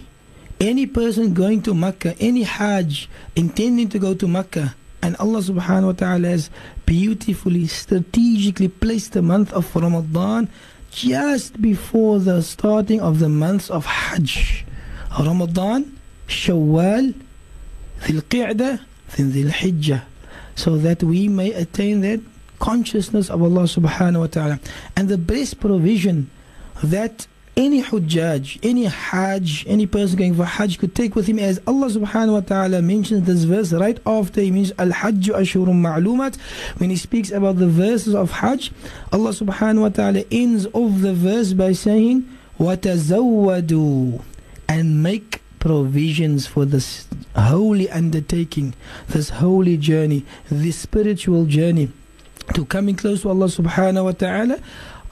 any 0.60 0.86
person 0.86 1.34
going 1.34 1.62
to 1.62 1.75
Mecca, 1.75 2.14
any 2.18 2.42
Hajj 2.42 3.08
intending 3.34 3.88
to 3.90 3.98
go 3.98 4.14
to 4.14 4.26
Mecca, 4.26 4.75
and 5.02 5.16
Allah 5.16 5.40
subhanahu 5.40 5.86
wa 5.86 5.92
ta'ala 5.92 6.28
has 6.28 6.50
beautifully, 6.84 7.66
strategically 7.66 8.68
placed 8.68 9.12
the 9.12 9.22
month 9.22 9.52
of 9.52 9.75
Ramadan 9.75 10.48
just 10.90 11.60
before 11.60 12.18
the 12.18 12.42
starting 12.42 13.00
of 13.00 13.18
the 13.18 13.28
months 13.28 13.70
of 13.70 13.84
Hajj. 13.84 14.64
Ramadan, 15.18 15.98
Shawwal, 16.26 17.14
Dhul 18.00 18.22
Qa'dah, 18.22 18.80
then 19.16 19.32
Dhul 19.32 19.50
Hijjah. 19.50 20.02
So 20.54 20.76
that 20.78 21.02
we 21.02 21.28
may 21.28 21.52
attain 21.52 22.00
that 22.00 22.20
consciousness 22.58 23.28
of 23.30 23.42
Allah 23.42 23.62
subhanahu 23.62 24.20
wa 24.20 24.26
ta'ala. 24.26 24.60
And 24.96 25.08
the 25.08 25.18
best 25.18 25.60
provision 25.60 26.30
that 26.82 27.26
any 27.58 27.84
hujjaj, 27.84 28.60
any 28.63 28.86
hajj, 28.86 29.65
any 29.67 29.86
person 29.86 30.17
going 30.17 30.34
for 30.36 30.46
hajj 30.46 30.79
could 30.79 30.96
take 30.96 31.15
with 31.15 31.27
him 31.27 31.38
as 31.38 31.60
Allah 31.67 31.88
subhanahu 31.88 32.34
wa 32.34 32.39
ta'ala 32.39 32.81
mentions 32.81 33.27
this 33.27 33.43
verse 33.43 33.74
right 33.74 34.00
after 34.05 34.41
he 34.41 34.51
mentions 34.51 34.79
al-hajj 34.79 35.27
ashurun 35.29 35.81
ma'lumat 35.81 36.38
when 36.77 36.89
he 36.89 36.96
speaks 36.96 37.29
about 37.29 37.58
the 37.58 37.67
verses 37.67 38.15
of 38.15 38.31
hajj 38.31 38.72
Allah 39.12 39.31
subhanahu 39.31 39.81
wa 39.81 39.89
ta'ala 39.89 40.24
ends 40.31 40.65
off 40.74 41.01
the 41.01 41.13
verse 41.13 41.51
by 41.53 41.74
saying 41.74 42.27
وَتَزَوَّدُوا 42.60 44.22
and 44.70 45.03
make 45.03 45.41
provisions 45.60 46.48
for 46.48 46.65
this 46.65 47.05
holy 47.36 47.89
undertaking 47.89 48.74
this 49.10 49.29
holy 49.29 49.77
journey 49.77 50.25
this 50.50 50.77
spiritual 50.77 51.46
journey 51.46 51.91
to 52.53 52.65
coming 52.65 52.96
close 52.96 53.22
to 53.22 53.29
Allah 53.29 53.46
subhanahu 53.48 54.05
wa 54.05 54.12
ta'ala 54.12 54.60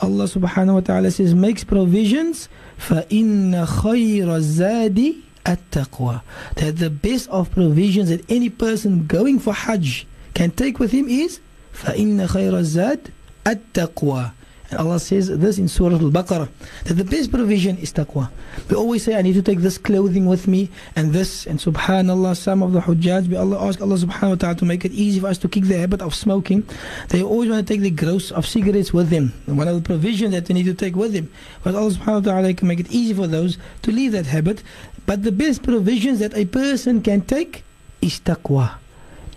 Allah 0.02 0.26
subhanahu 0.26 0.76
wa 0.76 0.80
ta'ala 0.80 1.12
says, 1.12 1.34
makes 1.34 1.64
provisions 1.64 2.48
فَإِنَّ 2.80 3.66
خَيْرَ 3.66 4.26
الزَّادِ 4.26 5.16
التَّقْوَى 5.46 6.22
That 6.56 6.78
the 6.78 6.90
best 6.90 7.30
of 7.30 7.52
provisions 7.52 8.10
that 8.10 8.24
any 8.30 8.50
person 8.50 9.08
going 9.08 9.40
for 9.40 9.54
Hajj 9.54 10.08
can 10.34 10.52
take 10.52 10.80
with 10.80 10.92
him 10.92 11.08
is 11.08 11.40
فَإِنَّ 11.74 12.28
خَيْرَ 12.28 12.54
الزَّادِ 12.54 13.12
التَّقْوَى 13.46 14.24
and 14.24 14.32
Allah 14.77 14.99
says 14.99 15.29
this 15.29 15.59
in 15.59 15.69
Surah 15.69 15.97
Al-Baqarah 15.97 16.49
that 16.85 16.95
the 16.95 17.05
best 17.05 17.31
provision 17.31 17.77
is 17.79 17.93
taqwa. 17.93 18.31
We 18.69 18.77
always 18.77 19.05
say, 19.05 19.17
I 19.17 19.23
need 19.23 19.35
to 19.35 19.43
take 19.43 19.61
this 19.61 19.79
clothing 19.79 20.27
with 20.27 20.47
me 20.49 20.71
and 20.97 21.13
this. 21.13 21.47
And 21.47 21.59
subhanAllah, 21.59 22.37
some 22.37 22.63
of 22.63 22.73
the 22.73 22.81
hujjaj, 22.81 23.29
we 23.29 23.37
Allah 23.37 23.69
ask 23.69 23.81
Allah 23.81 23.97
subhanahu 23.97 24.31
wa 24.31 24.35
ta'ala 24.35 24.55
to 24.57 24.65
make 24.65 24.85
it 24.85 24.93
easy 24.93 25.21
for 25.21 25.29
us 25.29 25.39
to 25.39 25.49
kick 25.49 25.65
the 25.65 25.79
habit 25.79 26.03
of 26.03 26.15
smoking. 26.15 26.67
They 27.09 27.23
always 27.23 27.51
want 27.51 27.67
to 27.67 27.73
take 27.73 27.83
the 27.83 27.91
gross 27.91 28.31
of 28.31 28.47
cigarettes 28.47 28.93
with 28.93 29.11
them. 29.11 29.33
One 29.47 29.69
of 29.69 29.75
the 29.75 29.83
provisions 29.83 30.33
that 30.33 30.47
they 30.47 30.55
need 30.55 30.67
to 30.67 30.75
take 30.75 30.97
with 30.97 31.13
them. 31.13 31.31
But 31.63 31.75
Allah 31.75 31.91
subhanahu 31.91 32.27
wa 32.27 32.33
ta'ala 32.33 32.55
can 32.55 32.69
make 32.69 32.81
it 32.81 32.91
easy 32.91 33.15
for 33.15 33.27
those 33.27 33.59
to 33.83 33.91
leave 33.91 34.13
that 34.13 34.27
habit. 34.27 34.63
But 35.07 35.23
the 35.23 35.33
best 35.33 35.63
provisions 35.63 36.19
that 36.21 36.37
a 36.37 36.45
person 36.47 37.03
can 37.03 37.23
take 37.23 37.65
is 38.01 38.21
taqwa 38.21 38.84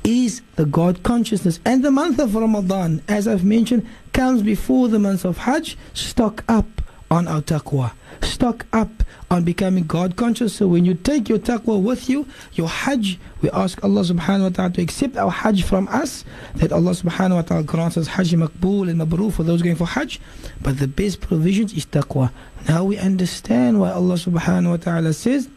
is 0.07 0.43
the 0.57 0.65
God 0.65 1.03
consciousness. 1.03 1.61
And 1.65 1.85
the 1.85 1.91
month 1.91 2.19
of 2.19 2.35
Ramadan, 2.35 3.03
as 3.09 3.29
I've 3.29 3.45
mentioned, 3.45 3.87
comes 4.13 4.43
before 4.43 4.89
the 4.89 4.99
month 4.99 5.25
of 5.25 5.39
Hajj. 5.39 5.77
Stock 5.95 6.45
up 6.49 6.67
on 7.11 7.29
our 7.29 7.43
taqwa. 7.43 7.93
Stock 8.23 8.67
up 8.73 9.05
on 9.31 9.45
becoming 9.45 9.85
God 9.85 10.17
conscious. 10.17 10.55
So 10.55 10.67
when 10.67 10.85
you 10.85 10.95
take 10.95 11.29
your 11.29 11.39
taqwa 11.39 11.81
with 11.81 12.09
you, 12.09 12.27
your 12.55 12.69
Hajj, 12.69 13.19
we 13.41 13.51
ask 13.51 13.83
Allah 13.85 14.03
subhanahu 14.03 14.43
wa 14.43 14.49
ta'ala 14.49 14.71
to 14.73 14.83
accept 14.83 15.17
our 15.17 15.31
Hajj 15.31 15.65
from 15.65 15.89
us. 15.89 16.25
That 16.57 16.73
Allah 16.73 16.93
subhanahu 16.93 17.37
wa 17.37 17.43
ta'ala 17.43 17.63
grants 17.65 17.97
us 17.97 18.09
Hajj 18.09 18.33
makbul 18.33 18.91
and 18.91 19.01
mabrur 19.01 19.33
for 19.33 19.43
those 19.43 19.63
going 19.63 19.77
for 19.77 19.87
Hajj. 19.87 20.21
But 20.61 20.79
the 20.79 20.89
best 20.89 21.21
provisions 21.21 21.73
is 21.75 21.87
taqwa. 21.87 22.33
Now 22.69 22.85
we 22.85 22.99
understand 22.99 23.81
why 23.81 23.91
Allah 23.93 24.15
subhanahu 24.15 24.71
wa 24.71 24.77
ta'ala 24.77 25.13
says, 25.13 25.49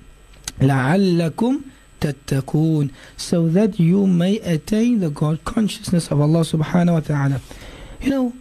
لَعَلَّكُمْ 0.60 1.64
تتقون 2.02 2.92
so 3.18 3.48
that 3.48 3.80
you 3.80 4.08
may 4.08 4.40
attain 4.40 5.00
the 5.00 5.10
God 5.10 5.44
consciousness 5.46 6.12
of 6.12 6.22
Allah 6.22 6.42
subhanahu 6.42 6.94
wa 6.94 7.00
ta'ala. 7.00 7.42
You 8.02 8.10
know, 8.10 8.34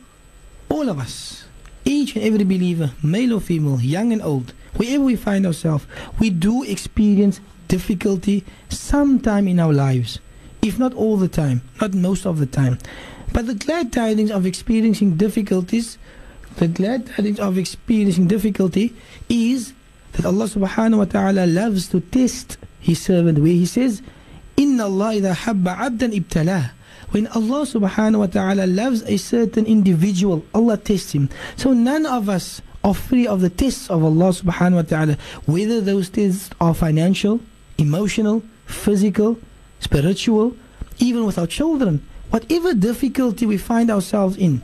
all 0.68 0.88
of 0.88 0.98
us, 0.98 1.44
each 1.84 2.16
and 2.16 2.24
every 2.24 2.44
believer, 2.44 2.92
male 3.02 3.34
or 3.34 3.40
female, 3.40 3.80
young 3.80 4.12
and 4.12 4.22
old, 4.22 4.52
wherever 4.76 5.04
we 5.04 5.16
find 5.16 5.46
ourselves, 5.46 5.86
we 6.18 6.30
do 6.30 6.62
experience 6.64 7.40
difficulty 7.68 8.44
sometime 8.68 9.48
in 9.48 9.60
our 9.60 9.72
lives, 9.72 10.18
if 10.62 10.78
not 10.78 10.94
all 10.94 11.16
the 11.16 11.28
time, 11.28 11.62
not 11.80 11.94
most 11.94 12.26
of 12.26 12.38
the 12.38 12.46
time. 12.46 12.78
But 13.32 13.46
the 13.46 13.54
glad 13.54 13.92
tidings 13.92 14.30
of 14.30 14.46
experiencing 14.46 15.16
difficulties, 15.16 15.98
the 16.56 16.68
glad 16.68 17.06
tidings 17.06 17.40
of 17.40 17.58
experiencing 17.58 18.28
difficulty 18.28 18.94
is 19.28 19.72
that 20.12 20.24
Allah 20.24 20.46
subhanahu 20.46 20.98
wa 20.98 21.04
ta'ala 21.04 21.46
loves 21.46 21.88
to 21.88 22.00
test 22.00 22.58
his 22.79 23.01
servant 23.01 23.39
where 23.39 23.51
he 23.51 23.65
says, 23.65 24.01
Inna 24.57 24.85
Allah 24.85 25.13
idha 25.15 25.35
habba 25.35 25.77
abdan 25.77 26.13
ibtalah. 26.13 26.71
When 27.11 27.27
Allah 27.27 27.65
subhanahu 27.65 28.19
wa 28.19 28.25
ta'ala 28.27 28.67
loves 28.67 29.01
a 29.03 29.17
certain 29.17 29.65
individual, 29.65 30.45
Allah 30.53 30.77
tests 30.77 31.13
him. 31.13 31.29
So 31.55 31.73
none 31.73 32.05
of 32.05 32.29
us 32.29 32.61
are 32.83 32.93
free 32.93 33.25
of 33.25 33.41
the 33.41 33.49
tests 33.49 33.89
of 33.89 34.03
Allah 34.03 34.29
subhanahu 34.29 34.75
wa 34.75 34.81
ta'ala, 34.83 35.17
whether 35.45 35.81
those 35.81 36.09
tests 36.09 36.49
are 36.61 36.73
financial, 36.73 37.39
emotional, 37.77 38.43
physical, 38.65 39.39
spiritual, 39.79 40.55
even 40.99 41.25
with 41.25 41.39
our 41.39 41.47
children. 41.47 42.05
Whatever 42.29 42.75
difficulty 42.75 43.47
we 43.47 43.57
find 43.57 43.89
ourselves 43.89 44.37
in, 44.37 44.61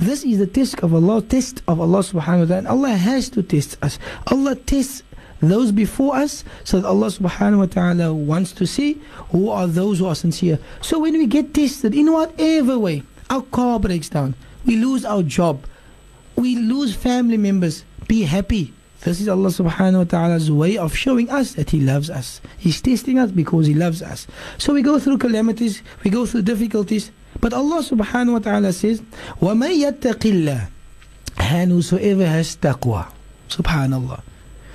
this 0.00 0.24
is 0.24 0.38
the 0.38 0.46
test 0.46 0.80
of 0.80 0.94
Allah, 0.94 1.20
test 1.20 1.62
of 1.68 1.78
Allah 1.78 2.00
subhanahu 2.00 2.48
wa 2.48 2.54
ta'ala. 2.56 2.68
Allah 2.70 2.96
has 2.96 3.28
to 3.30 3.42
test 3.42 3.76
us. 3.82 3.98
Allah 4.28 4.54
tests 4.54 5.02
those 5.41 5.71
before 5.71 6.15
us 6.15 6.43
so 6.63 6.79
that 6.79 6.87
Allah 6.87 7.07
subhanahu 7.07 7.59
wa 7.59 7.65
ta'ala 7.65 8.13
wants 8.13 8.51
to 8.53 8.65
see 8.65 9.01
who 9.29 9.49
are 9.49 9.67
those 9.67 9.99
who 9.99 10.07
are 10.07 10.15
sincere. 10.15 10.59
So 10.81 10.99
when 10.99 11.13
we 11.13 11.27
get 11.27 11.53
tested 11.53 11.93
in 11.93 12.11
whatever 12.11 12.79
way, 12.79 13.03
our 13.29 13.41
car 13.41 13.79
breaks 13.79 14.09
down, 14.09 14.35
we 14.65 14.77
lose 14.77 15.05
our 15.05 15.23
job, 15.23 15.63
we 16.35 16.55
lose 16.55 16.95
family 16.95 17.37
members, 17.37 17.83
be 18.07 18.23
happy. 18.23 18.73
This 19.01 19.21
is 19.21 19.29
Allah 19.29 19.49
subhanahu 19.49 19.97
wa 19.97 20.03
ta'ala's 20.03 20.49
way 20.51 20.77
of 20.77 20.95
showing 20.95 21.29
us 21.29 21.53
that 21.53 21.69
He 21.69 21.79
loves 21.79 22.09
us. 22.09 22.41
He's 22.57 22.81
testing 22.81 23.19
us 23.19 23.31
because 23.31 23.67
He 23.67 23.73
loves 23.73 24.01
us. 24.01 24.25
So 24.57 24.73
we 24.73 24.81
go 24.81 24.97
through 24.97 25.19
calamities, 25.19 25.83
we 26.03 26.09
go 26.09 26.25
through 26.25 26.41
difficulties, 26.43 27.11
but 27.39 27.53
Allah 27.53 27.83
subhanahu 27.83 28.33
wa 28.33 28.39
ta'ala 28.39 28.73
says, 28.73 29.01
وَمَن 29.39 29.69
يَتَّقِ 29.69 30.17
اللَّهِ 30.17 30.69
And 31.37 31.71
whosoever 31.71 32.25
has 32.25 32.57
taqwa, 32.57 33.11
subhanallah. 33.49 34.21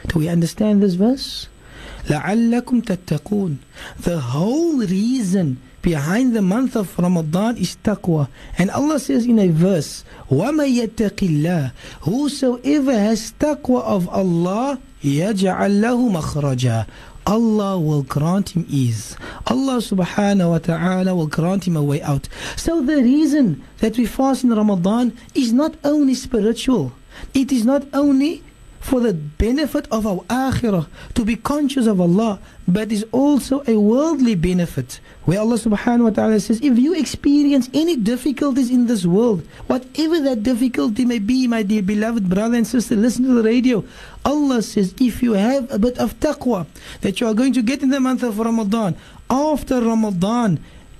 Do 0.09 0.19
we 0.19 0.28
understand 0.28 0.83
this 0.83 0.95
verse? 0.95 1.49
لَعَلَّكُمْ 2.07 2.83
تَتَّقُونَ 2.83 3.59
The 4.00 4.19
whole 4.19 4.78
reason 4.78 5.59
behind 5.83 6.35
the 6.35 6.42
month 6.42 6.76
of 6.76 6.99
Ramadan 6.99 7.57
is 7.57 7.76
taqwa. 7.83 8.28
And 8.59 8.71
Allah 8.71 8.99
says 8.99 9.26
in 9.26 9.38
a 9.38 9.49
verse, 9.49 10.04
وَمَن 10.31 10.66
يَتَّقِ 10.66 11.19
اللَّهِ 11.19 11.73
Whosoever 12.02 12.92
has 12.92 13.33
taqwa 13.38 13.83
of 13.83 14.09
Allah, 14.09 14.78
يَجْعَلْ 15.02 15.81
لَهُ 15.81 15.99
مَخْرَجًا 16.21 16.87
Allah 17.25 17.78
will 17.78 18.02
grant 18.02 18.50
him 18.50 18.66
ease. 18.69 19.16
Allah 19.47 19.78
subhanahu 19.78 20.50
wa 20.50 20.59
ta'ala 20.59 21.14
will 21.14 21.28
grant 21.28 21.69
him 21.69 21.76
a 21.76 21.83
way 21.83 22.02
out. 22.02 22.28
So 22.57 22.83
the 22.83 22.97
reason 22.97 23.62
that 23.78 23.97
we 23.97 24.07
fast 24.07 24.42
in 24.42 24.50
Ramadan 24.50 25.16
is 25.35 25.52
not 25.52 25.76
only 25.85 26.14
spiritual. 26.14 26.92
It 27.33 27.52
is 27.52 27.64
not 27.64 27.87
only 27.92 28.42
for 28.87 28.99
the 28.99 29.14
benefit 29.14 29.87
of 29.92 30.07
our 30.07 30.21
akhirah, 30.25 30.88
to 31.14 31.25
be 31.25 31.37
conscious 31.37 31.87
of 31.87 32.00
Allah, 32.00 32.40
but 32.66 32.90
is 32.90 33.07
also 33.12 33.62
a 33.69 33.78
worldly 33.78 34.35
benefit. 34.35 34.99
Where 35.25 35.38
Allah 35.38 35.54
subhanahu 35.54 36.02
wa 36.02 36.11
ta'ala 36.11 36.40
says, 36.40 36.61
if 36.61 36.76
you 36.76 36.92
experience 36.92 37.71
any 37.73 37.95
difficulties 37.95 38.71
in 38.71 38.88
this 38.88 39.07
world, 39.07 39.47
whatever 39.69 40.21
that 40.23 40.42
difficulty 40.42 41.04
may 41.04 41.21
be, 41.21 41.47
my 41.47 41.62
dear 41.62 41.81
beloved 41.81 42.28
brother 42.28 42.57
and 42.57 42.66
sister, 42.66 42.97
listen 42.97 43.25
to 43.25 43.35
the 43.35 43.45
radio. 43.45 43.85
Allah 44.25 44.61
says, 44.62 44.95
if 45.00 45.23
you 45.23 45.35
have 45.35 45.71
a 45.73 45.78
bit 45.78 45.97
of 45.99 46.19
taqwa 46.19 46.66
that 47.02 47.21
you 47.21 47.28
are 47.28 47.35
going 47.35 47.52
to 47.52 47.62
get 47.62 47.85
in 47.85 47.90
the 47.90 48.00
month 48.00 48.25
of 48.25 48.40
Ramadan, 48.40 48.97
after 49.31 49.81
Ramadan, 49.81 50.59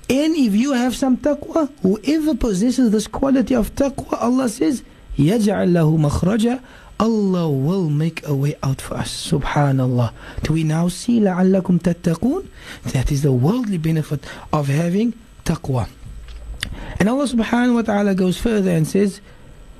and 0.09 0.37
if 0.37 0.55
you 0.55 0.73
have 0.73 0.95
some 0.95 1.17
taqwa, 1.17 1.69
whoever 1.83 2.37
possesses 2.37 2.93
this 2.93 3.09
quality 3.09 3.57
of 3.57 3.75
taqwa, 3.75 4.23
Allah 4.23 4.49
says, 4.49 4.85
يَجْعَلْ 5.19 5.73
لَهُ 5.73 5.99
مَخْرَجًا 5.99 6.61
Allah 7.03 7.51
will 7.51 7.91
make 7.91 8.25
a 8.27 8.35
way 8.35 8.55
out 8.63 8.81
for 8.81 8.95
us. 8.95 9.31
Subhanallah. 9.31 10.13
Do 10.45 10.53
we 10.53 10.63
now 10.63 10.87
see 10.87 11.19
لَعَلَّكُمْ 11.19 11.81
تَتَّقُونَ 11.83 12.47
That 12.93 13.11
is 13.11 13.23
the 13.23 13.33
worldly 13.33 13.79
benefit 13.79 14.25
of 14.53 14.69
having 14.69 15.15
taqwa. 15.45 15.89
And 17.01 17.09
Allah 17.09 17.25
subhanahu 17.25 17.75
wa 17.75 17.83
ta'ala 17.83 18.15
goes 18.15 18.39
further 18.39 18.71
and 18.71 18.87
says, 18.87 19.21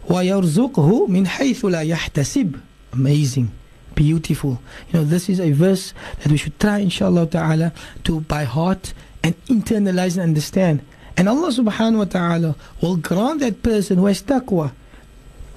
وَيَرْزُقْهُ 0.09 1.09
مِنْ 1.09 1.27
حَيْثُ 1.27 1.61
لَا 1.71 1.87
يَحْتَسِبْ 1.95 2.61
Amazing. 2.93 3.53
Beautiful. 3.95 4.61
You 4.89 5.01
know, 5.01 5.05
this 5.05 5.29
is 5.29 5.39
a 5.39 5.53
verse 5.53 5.95
that 6.21 6.33
we 6.33 6.37
should 6.37 6.59
try, 6.59 6.79
inshallah 6.79 7.27
ta'ala, 7.27 7.73
to 8.05 8.21
by 8.23 8.45
heart 8.45 8.95
and 9.23 9.37
internalize 9.47 10.15
and 10.15 10.23
understand. 10.23 10.85
And 11.17 11.29
Allah 11.29 11.49
subhanahu 11.49 11.99
wa 11.99 12.05
ta'ala 12.05 12.57
will 12.81 12.97
grant 12.97 13.41
that 13.41 13.63
person 13.63 13.99
who 13.99 14.07
has 14.07 14.23
taqwa 14.23 14.73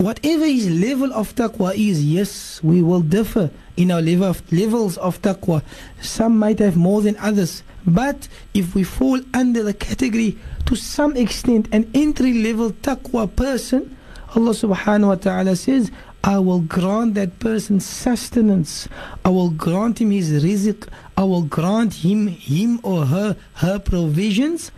whatever 0.00 0.46
his 0.46 0.68
level 0.70 1.12
of 1.12 1.34
taqwa 1.34 1.74
is, 1.74 2.02
yes, 2.02 2.62
we 2.62 2.82
will 2.82 3.02
differ 3.02 3.50
in 3.76 3.90
our 3.90 4.00
level 4.00 4.28
of, 4.28 4.52
levels 4.52 4.96
of 4.96 5.20
taqwa. 5.20 5.62
Some 6.00 6.38
might 6.38 6.58
have 6.58 6.76
more 6.76 7.02
than 7.02 7.16
others. 7.18 7.62
But 7.86 8.26
if 8.54 8.74
we 8.74 8.82
fall 8.82 9.20
under 9.34 9.62
the 9.62 9.74
category 9.74 10.38
to 10.66 10.74
some 10.74 11.16
extent 11.16 11.68
an 11.72 11.90
entry 11.92 12.32
level 12.32 12.70
taqwa 12.70 13.34
person, 13.34 13.96
Allah 14.34 14.52
subhanahu 14.52 15.08
wa 15.08 15.14
ta'ala 15.16 15.56
says, 15.56 15.90
I 16.24 16.38
will 16.38 16.60
grant 16.60 17.14
that 17.14 17.38
person 17.38 17.80
sustenance. 17.80 18.88
I 19.24 19.30
will 19.30 19.50
grant 19.50 20.00
him 20.00 20.10
his 20.12 20.42
rizq. 20.44 20.88
I 21.16 21.24
will 21.24 21.42
grant 21.42 21.94
him, 21.94 22.26
him 22.28 22.80
or 22.82 23.06
her, 23.06 23.36
her 23.54 23.78
provisions 23.78 24.70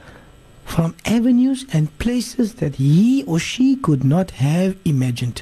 from 0.72 0.96
avenues 1.06 1.66
and 1.72 1.98
places 1.98 2.56
that 2.56 2.76
he 2.76 3.24
or 3.24 3.40
she 3.40 3.76
could 3.78 4.04
not 4.04 4.32
have 4.32 4.78
imagined. 4.86 5.42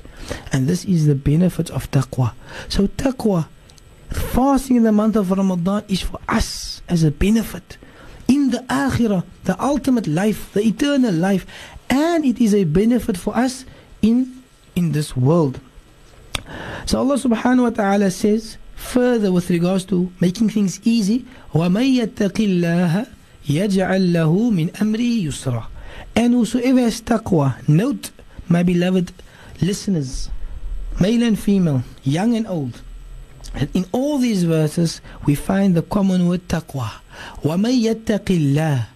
And 0.51 0.67
this 0.67 0.85
is 0.85 1.07
the 1.07 1.15
benefit 1.15 1.69
of 1.71 1.89
taqwa. 1.91 2.33
So 2.69 2.88
taqwa, 2.88 3.47
fasting 4.09 4.77
in 4.77 4.83
the 4.83 4.91
month 4.91 5.15
of 5.15 5.31
Ramadan 5.31 5.83
is 5.88 6.01
for 6.01 6.19
us 6.29 6.81
as 6.88 7.03
a 7.03 7.12
benefit. 7.12 7.77
In 8.27 8.51
the 8.51 8.59
akhirah, 8.69 9.24
the 9.43 9.62
ultimate 9.62 10.07
life, 10.07 10.53
the 10.53 10.62
eternal 10.62 11.13
life, 11.13 11.45
and 11.89 12.24
it 12.24 12.39
is 12.39 12.53
a 12.53 12.63
benefit 12.63 13.17
for 13.17 13.35
us 13.35 13.65
in 14.01 14.43
in 14.75 14.91
this 14.91 15.15
world. 15.15 15.59
So 16.85 17.00
Allah 17.00 17.15
subhanahu 17.15 17.63
wa 17.63 17.69
ta'ala 17.69 18.12
says 18.12 18.57
further 18.75 19.31
with 19.31 19.50
regards 19.50 19.85
to 19.85 20.12
making 20.19 20.50
things 20.50 20.79
easy, 20.83 21.25
وَمَن 21.53 21.95
يَتَّقِ 21.97 22.38
اللَّهَ 22.38 23.07
يَجْعَل 23.49 24.12
لَّهُ 24.12 24.50
مِنْ 24.50 24.70
أَمْرِهِ 24.76 25.25
يُسْرًا 25.25 25.66
And 26.16 26.35
whosoever 26.35 26.80
has 26.80 27.00
taqwa, 27.00 27.56
note, 27.68 28.11
my 28.49 28.62
beloved 28.62 29.12
listeners, 29.61 30.28
male 31.00 31.23
and 31.23 31.38
female, 31.38 31.82
young 32.02 32.37
and 32.37 32.47
old, 32.47 32.82
in 33.75 33.87
all 33.92 34.18
these 34.18 34.44
verses 34.44 35.00
we 35.26 35.35
find 35.35 35.75
the 35.75 35.82
common 35.82 36.28
word 36.28 36.47
taqwa. 36.49 36.90
وَمَن 37.42 37.82
يَتَّقِ 37.82 38.25
اللَّهَ 38.25 38.87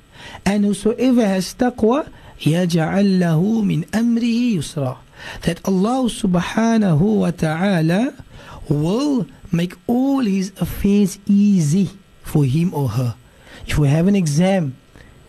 And 0.45 0.65
whosoever 0.65 1.27
has 1.27 1.55
taqwa, 1.55 2.09
يَجْعَل 2.41 3.19
لَّهُ 3.19 3.63
مِنْ 3.63 3.87
أَمْرِهِ 3.91 4.57
يُسْرًا 4.57 4.99
that 5.43 5.61
Allah 5.65 6.09
subhanahu 6.11 7.25
wa 7.25 7.31
ta'ala 7.31 8.15
will 8.69 9.27
make 9.53 9.75
all 9.87 10.21
his 10.21 10.53
affairs 10.61 11.19
easy 11.27 11.91
for 12.23 12.45
him 12.45 12.75
or 12.75 12.89
her. 12.91 13.15
If 13.67 13.79
we 13.79 13.89
have 13.89 14.07
an 14.07 14.17
exam, 14.17 14.77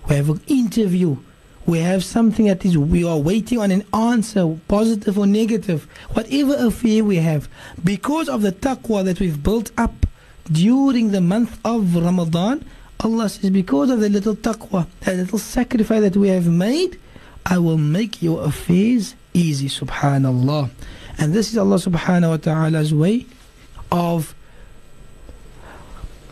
we 0.07 0.15
have 0.15 0.29
an 0.29 0.41
interview, 0.47 1.17
we 1.65 1.79
have 1.79 2.03
something 2.03 2.45
that 2.45 2.63
is 2.63 2.77
we 2.77 3.03
are 3.03 3.17
waiting 3.17 3.59
on 3.59 3.71
an 3.71 3.83
answer, 3.93 4.59
positive 4.67 5.17
or 5.17 5.25
negative, 5.25 5.87
whatever 6.13 6.55
affair 6.55 7.03
we 7.03 7.17
have, 7.17 7.49
because 7.83 8.29
of 8.29 8.41
the 8.41 8.51
taqwa 8.51 9.03
that 9.03 9.19
we've 9.19 9.41
built 9.41 9.71
up 9.77 10.05
during 10.51 11.11
the 11.11 11.21
month 11.21 11.59
of 11.65 11.95
Ramadan, 11.95 12.63
Allah 12.99 13.29
says, 13.29 13.49
because 13.49 13.89
of 13.89 13.99
the 13.99 14.09
little 14.09 14.35
taqwa, 14.35 14.87
that 15.01 15.15
little 15.15 15.39
sacrifice 15.39 16.01
that 16.01 16.15
we 16.15 16.29
have 16.29 16.47
made, 16.47 16.99
I 17.45 17.57
will 17.57 17.77
make 17.77 18.21
your 18.21 18.45
affairs 18.45 19.15
easy, 19.33 19.67
subhanallah. 19.67 20.69
And 21.17 21.33
this 21.33 21.51
is 21.51 21.57
Allah 21.57 21.77
subhanahu 21.77 22.29
wa 22.29 22.37
ta'ala's 22.37 22.93
way 22.93 23.25
of 23.91 24.35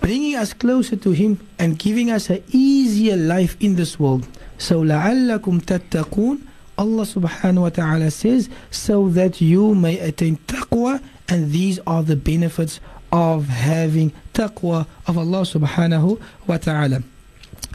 bringing 0.02 0.37
us 0.37 0.52
closer 0.52 0.97
to 0.97 1.11
Him 1.11 1.38
and 1.59 1.78
giving 1.78 2.11
us 2.11 2.31
an 2.31 2.43
easier 2.50 3.17
life 3.17 3.57
in 3.61 3.76
this 3.76 3.99
world. 3.99 4.26
So, 4.59 4.83
لَعَلَّكُمْ 4.83 5.62
تَتَّقُونَ 5.62 6.43
Allah 6.78 7.02
subhanahu 7.02 7.62
wa 7.62 7.69
ta'ala 7.71 8.11
says, 8.12 8.49
so 8.71 9.09
that 9.09 9.40
you 9.40 9.75
may 9.75 9.99
attain 9.99 10.37
taqwa, 10.47 11.02
and 11.28 11.50
these 11.50 11.81
are 11.88 12.05
the 12.05 12.14
benefits 12.14 12.78
of 13.11 13.49
having 13.49 14.12
taqwa 14.33 14.87
of 15.09 15.19
Allah 15.19 15.43
subhanahu 15.43 16.21
wa 16.47 16.57
ta'ala. 16.57 17.02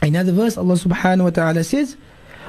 Another 0.00 0.32
verse, 0.32 0.56
Allah 0.56 0.74
subhanahu 0.74 1.24
wa 1.24 1.30
ta'ala 1.30 1.64
says, 1.64 1.96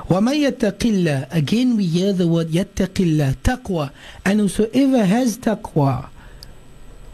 وَمَن 0.08 0.50
يَتَّقِ 0.50 0.78
اللَّهِ 0.78 1.34
Again 1.34 1.76
we 1.76 1.86
hear 1.86 2.14
the 2.14 2.28
word 2.28 2.48
يَتَّقِ 2.50 2.94
اللَّهِ 2.94 3.36
Taqwa. 3.38 3.92
And 4.24 4.40
whosoever 4.40 5.04
has 5.04 5.38
taqwa, 5.38 6.08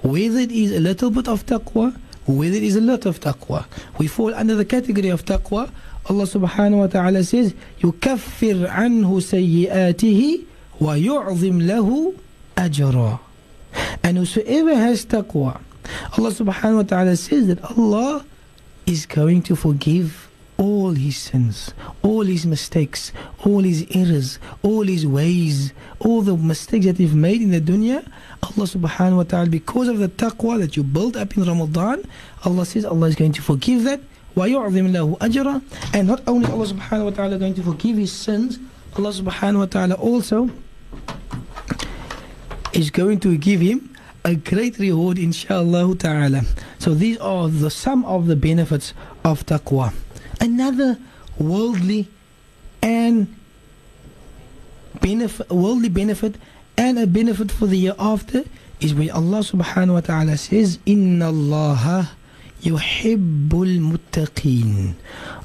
whether 0.04 0.40
it 0.40 0.52
is 0.52 0.72
a 0.72 0.80
little 0.80 1.10
bit 1.10 1.28
of 1.28 1.46
taqwa, 1.46 1.98
whether 2.26 2.56
it 2.56 2.64
is 2.64 2.76
a 2.76 2.82
lot 2.82 3.06
of 3.06 3.20
taqwa, 3.20 3.66
we 3.98 4.08
fall 4.08 4.34
under 4.34 4.56
the 4.56 4.66
category 4.66 5.10
of 5.10 5.26
taqwa. 5.26 5.70
Allah 6.10 6.24
subhanahu 6.24 6.80
wa 6.80 6.88
ta'ala 6.88 7.24
says, 7.24 7.54
يُكَفِّرْ 7.82 8.70
عَنْهُ 8.70 9.06
سَيِّئَاتِهِ 9.06 10.46
وَيُعْظِمْ 10.80 11.62
لَهُ 11.68 12.14
أَجْرًا 12.58 13.20
And 14.04 14.18
whosoever 14.18 14.76
has 14.76 15.06
taqwa, 15.06 15.62
Allah 16.18 16.32
subhanahu 16.32 16.76
wa 16.78 16.84
ta'ala 16.84 17.16
says 17.16 17.48
that 17.48 17.64
Allah 17.78 18.26
is 18.86 19.06
going 19.06 19.42
to 19.44 19.56
forgive 19.56 20.25
all 20.62 20.92
his 20.92 21.18
sins, 21.18 21.74
all 22.04 22.22
his 22.22 22.46
mistakes, 22.46 23.12
all 23.44 23.62
his 23.62 23.84
errors, 23.96 24.38
all 24.62 24.84
his 24.84 25.08
ways, 25.08 25.74
all 26.00 26.22
the 26.22 26.38
mistakes 26.38 26.86
that 26.86 27.00
you've 27.00 27.16
made 27.16 27.42
in 27.42 27.50
the 27.50 27.60
dunya, 27.60 28.06
Allah 28.44 28.68
subhanahu 28.68 29.18
wa 29.18 29.24
ta'ala, 29.24 29.48
because 29.50 29.88
of 29.88 29.98
the 29.98 30.08
taqwa 30.08 30.60
that 30.60 30.78
you 30.78 30.84
built 30.84 31.18
up 31.18 31.36
in 31.36 31.44
Ramadan, 31.46 32.06
Allah 32.46 32.66
says 32.66 32.86
Allah 32.86 33.08
is 33.08 33.16
going 33.16 33.32
to 33.34 33.42
forgive 33.42 33.84
that. 33.86 34.02
وَيُعْظِمْ 34.36 34.92
لَهُ 34.92 35.18
أَجْرًا 35.18 35.62
And 35.96 36.08
not 36.08 36.22
only 36.28 36.50
Allah 36.52 36.68
subhanahu 36.68 37.06
wa 37.06 37.10
ta'ala 37.10 37.38
going 37.40 37.56
to 37.56 37.64
forgive 37.64 37.98
his 37.98 38.14
sins, 38.14 38.60
Allah 38.96 39.10
subhanahu 39.10 39.60
wa 39.60 39.66
ta'ala 39.66 39.96
also 39.96 40.50
is 42.72 42.92
going 42.92 43.20
to 43.22 43.36
give 43.36 43.60
him 43.60 43.90
a 44.24 44.36
great 44.36 44.78
reward 44.78 45.18
inshallah 45.18 45.96
ta'ala. 45.96 46.44
So 46.78 46.94
these 46.94 47.18
are 47.18 47.50
the 47.50 47.72
some 47.72 48.06
of 48.06 48.28
the 48.28 48.36
benefits 48.36 48.94
of 49.26 49.44
taqwa 49.48 49.92
another 50.41 50.99
worldly 51.39 52.09
and 52.83 53.35
benefit, 55.01 55.51
worldly 55.51 55.89
benefit 55.89 56.37
and 56.77 56.99
a 56.99 57.07
benefit 57.07 57.51
for 57.51 57.67
the 57.67 57.77
year 57.77 57.95
after 57.99 58.45
is 58.81 58.95
when 58.95 59.11
Allah 59.11 59.41
subhanahu 59.41 59.95
wa 59.95 60.01
ta'ala 60.01 60.37
says, 60.37 60.79
Inna 60.85 61.29
Allah 61.29 62.11
yuhibbul 62.63 63.81
muttaqeen. 63.81 64.95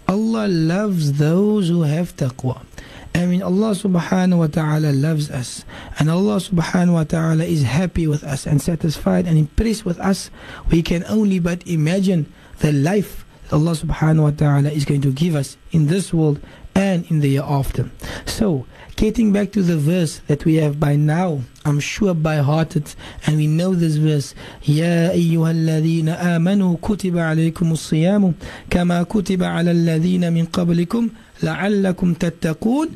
Allah 0.08 0.48
loves 0.48 1.14
those 1.14 1.70
who 1.70 1.84
have 1.84 2.16
taqwa. 2.16 2.66
I 3.14 3.26
mean, 3.26 3.42
Allah 3.42 3.72
subhanahu 3.72 4.40
wa 4.40 4.48
ta'ala 4.48 4.92
loves 4.92 5.30
us, 5.30 5.66
and 6.00 6.10
Allah 6.10 6.38
subhanahu 6.38 6.94
wa 6.94 7.04
ta'ala 7.04 7.44
is 7.44 7.64
happy 7.64 8.08
with 8.08 8.24
us 8.24 8.46
and 8.46 8.62
satisfied 8.62 9.28
and 9.28 9.38
impressed 9.38 9.86
with 9.86 10.00
us. 10.00 10.32
We 10.72 10.82
can 10.82 11.04
only 11.06 11.40
but 11.40 11.66
imagine 11.68 12.32
the 12.60 12.72
life 12.72 13.21
Allah 13.53 13.73
subhanahu 13.73 14.23
wa 14.23 14.31
ta'ala 14.31 14.71
is 14.71 14.85
going 14.85 15.03
to 15.03 15.13
give 15.13 15.37
us 15.37 15.57
in 15.71 15.87
this 15.87 16.13
world 16.13 16.41
and 16.75 17.09
in 17.11 17.21
the 17.21 17.29
year 17.29 17.45
after. 17.45 17.91
So, 18.27 18.67
getting 18.97 19.33
back 19.33 19.53
to 19.53 19.63
the 19.63 19.77
verse 19.77 20.21
that 20.27 20.45
we 20.45 20.57
have 20.57 20.81
by 20.81 20.97
now, 20.97 21.43
I'm 21.65 21.79
sure 21.79 22.13
by 22.13 22.37
heart 22.37 22.75
it, 22.75 22.97
and 23.27 23.37
we 23.37 23.47
know 23.47 23.75
this 23.75 23.97
verse. 23.97 24.35
يا 24.67 25.11
أيها 25.13 25.51
الذين 25.51 26.09
آمنوا 26.09 26.77
كتب 26.83 27.19
عليكم 27.19 27.73
الصيام 27.73 28.35
كما 28.71 29.03
كتب 29.03 29.43
على 29.43 29.71
الذين 29.71 30.33
من 30.33 30.47
قبلكم 30.47 31.09
لعلكم 31.43 32.15
تتقون. 32.15 32.89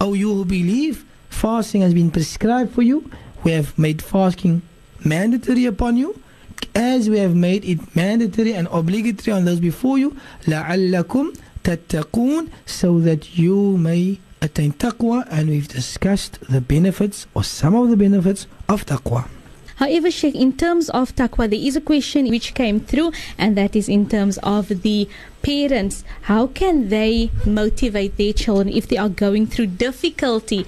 Oh, 0.00 0.12
you 0.14 0.34
who 0.34 0.44
believe, 0.44 1.04
fasting 1.30 1.80
has 1.82 1.94
been 1.94 2.10
prescribed 2.10 2.72
for 2.72 2.82
you. 2.82 3.08
We 3.44 3.52
have 3.52 3.78
made 3.78 4.02
fasting 4.02 4.62
mandatory 5.04 5.66
upon 5.66 5.96
you 5.96 6.20
as 6.74 7.08
we 7.08 7.18
have 7.18 7.34
made 7.34 7.64
it 7.64 7.80
mandatory 7.96 8.52
and 8.52 8.68
obligatory 8.70 9.34
on 9.36 9.44
those 9.44 9.60
before 9.60 9.98
you 9.98 10.16
لعلكم 10.46 11.32
تتقون 11.64 12.48
so 12.66 13.00
that 13.00 13.38
you 13.38 13.76
may 13.78 14.18
attain 14.42 14.72
taqwa 14.72 15.26
and 15.30 15.48
we've 15.48 15.68
discussed 15.68 16.38
the 16.48 16.60
benefits 16.60 17.26
or 17.34 17.42
some 17.42 17.74
of 17.74 17.90
the 17.90 17.96
benefits 17.96 18.46
of 18.68 18.84
taqwa 18.86 19.28
However, 19.76 20.10
Sheikh, 20.10 20.34
in 20.34 20.54
terms 20.56 20.88
of 20.88 21.14
taqwa, 21.14 21.50
there 21.50 21.60
is 21.60 21.76
a 21.76 21.82
question 21.82 22.30
which 22.30 22.54
came 22.54 22.80
through, 22.80 23.12
and 23.36 23.58
that 23.58 23.76
is 23.76 23.90
in 23.90 24.08
terms 24.08 24.38
of 24.38 24.68
the 24.80 25.06
parents. 25.41 26.03
How 26.23 26.47
can 26.47 26.89
they 26.89 27.31
motivate 27.45 28.17
their 28.17 28.33
children 28.33 28.69
if 28.69 28.87
they 28.87 28.97
are 28.97 29.09
going 29.09 29.47
through 29.47 29.67
difficulty? 29.67 30.65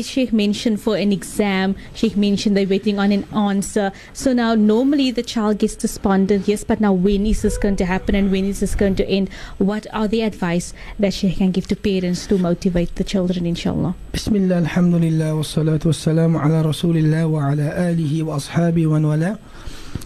Sheikh 0.00 0.32
mentioned 0.32 0.80
for 0.80 0.96
an 0.96 1.12
exam, 1.12 1.76
Sheikh 1.94 2.16
mentioned 2.16 2.56
they're 2.56 2.66
waiting 2.66 2.98
on 2.98 3.12
an 3.12 3.24
answer. 3.34 3.92
So 4.12 4.32
now, 4.32 4.54
normally 4.54 5.10
the 5.10 5.22
child 5.22 5.58
gets 5.58 5.76
despondent, 5.76 6.48
yes, 6.48 6.64
but 6.64 6.80
now 6.80 6.92
when 6.92 7.26
is 7.26 7.42
this 7.42 7.58
going 7.58 7.76
to 7.76 7.84
happen 7.86 8.14
and 8.14 8.30
when 8.30 8.44
is 8.44 8.60
this 8.60 8.74
going 8.74 8.96
to 8.96 9.06
end? 9.08 9.28
What 9.58 9.86
are 9.92 10.08
the 10.08 10.22
advice 10.22 10.72
that 10.98 11.12
Sheikh 11.12 11.38
can 11.38 11.50
give 11.50 11.66
to 11.68 11.76
parents 11.76 12.26
to 12.28 12.38
motivate 12.38 12.94
the 12.96 13.04
children, 13.04 13.46
inshallah? 13.46 13.94
Bismillah, 14.12 14.56
alhamdulillah, 14.56 15.36
wa 15.36 15.42
salatu 15.42 15.86
wa 15.86 15.92
salamu 15.92 16.44
ala 16.44 16.62
rasulillah 16.64 17.28
wa 17.30 17.50
ala 17.50 17.70
alihi 17.74 18.22
wa 18.22 18.36
ashabi 18.36 18.86
wa 18.86 18.98
wala. 19.08 19.38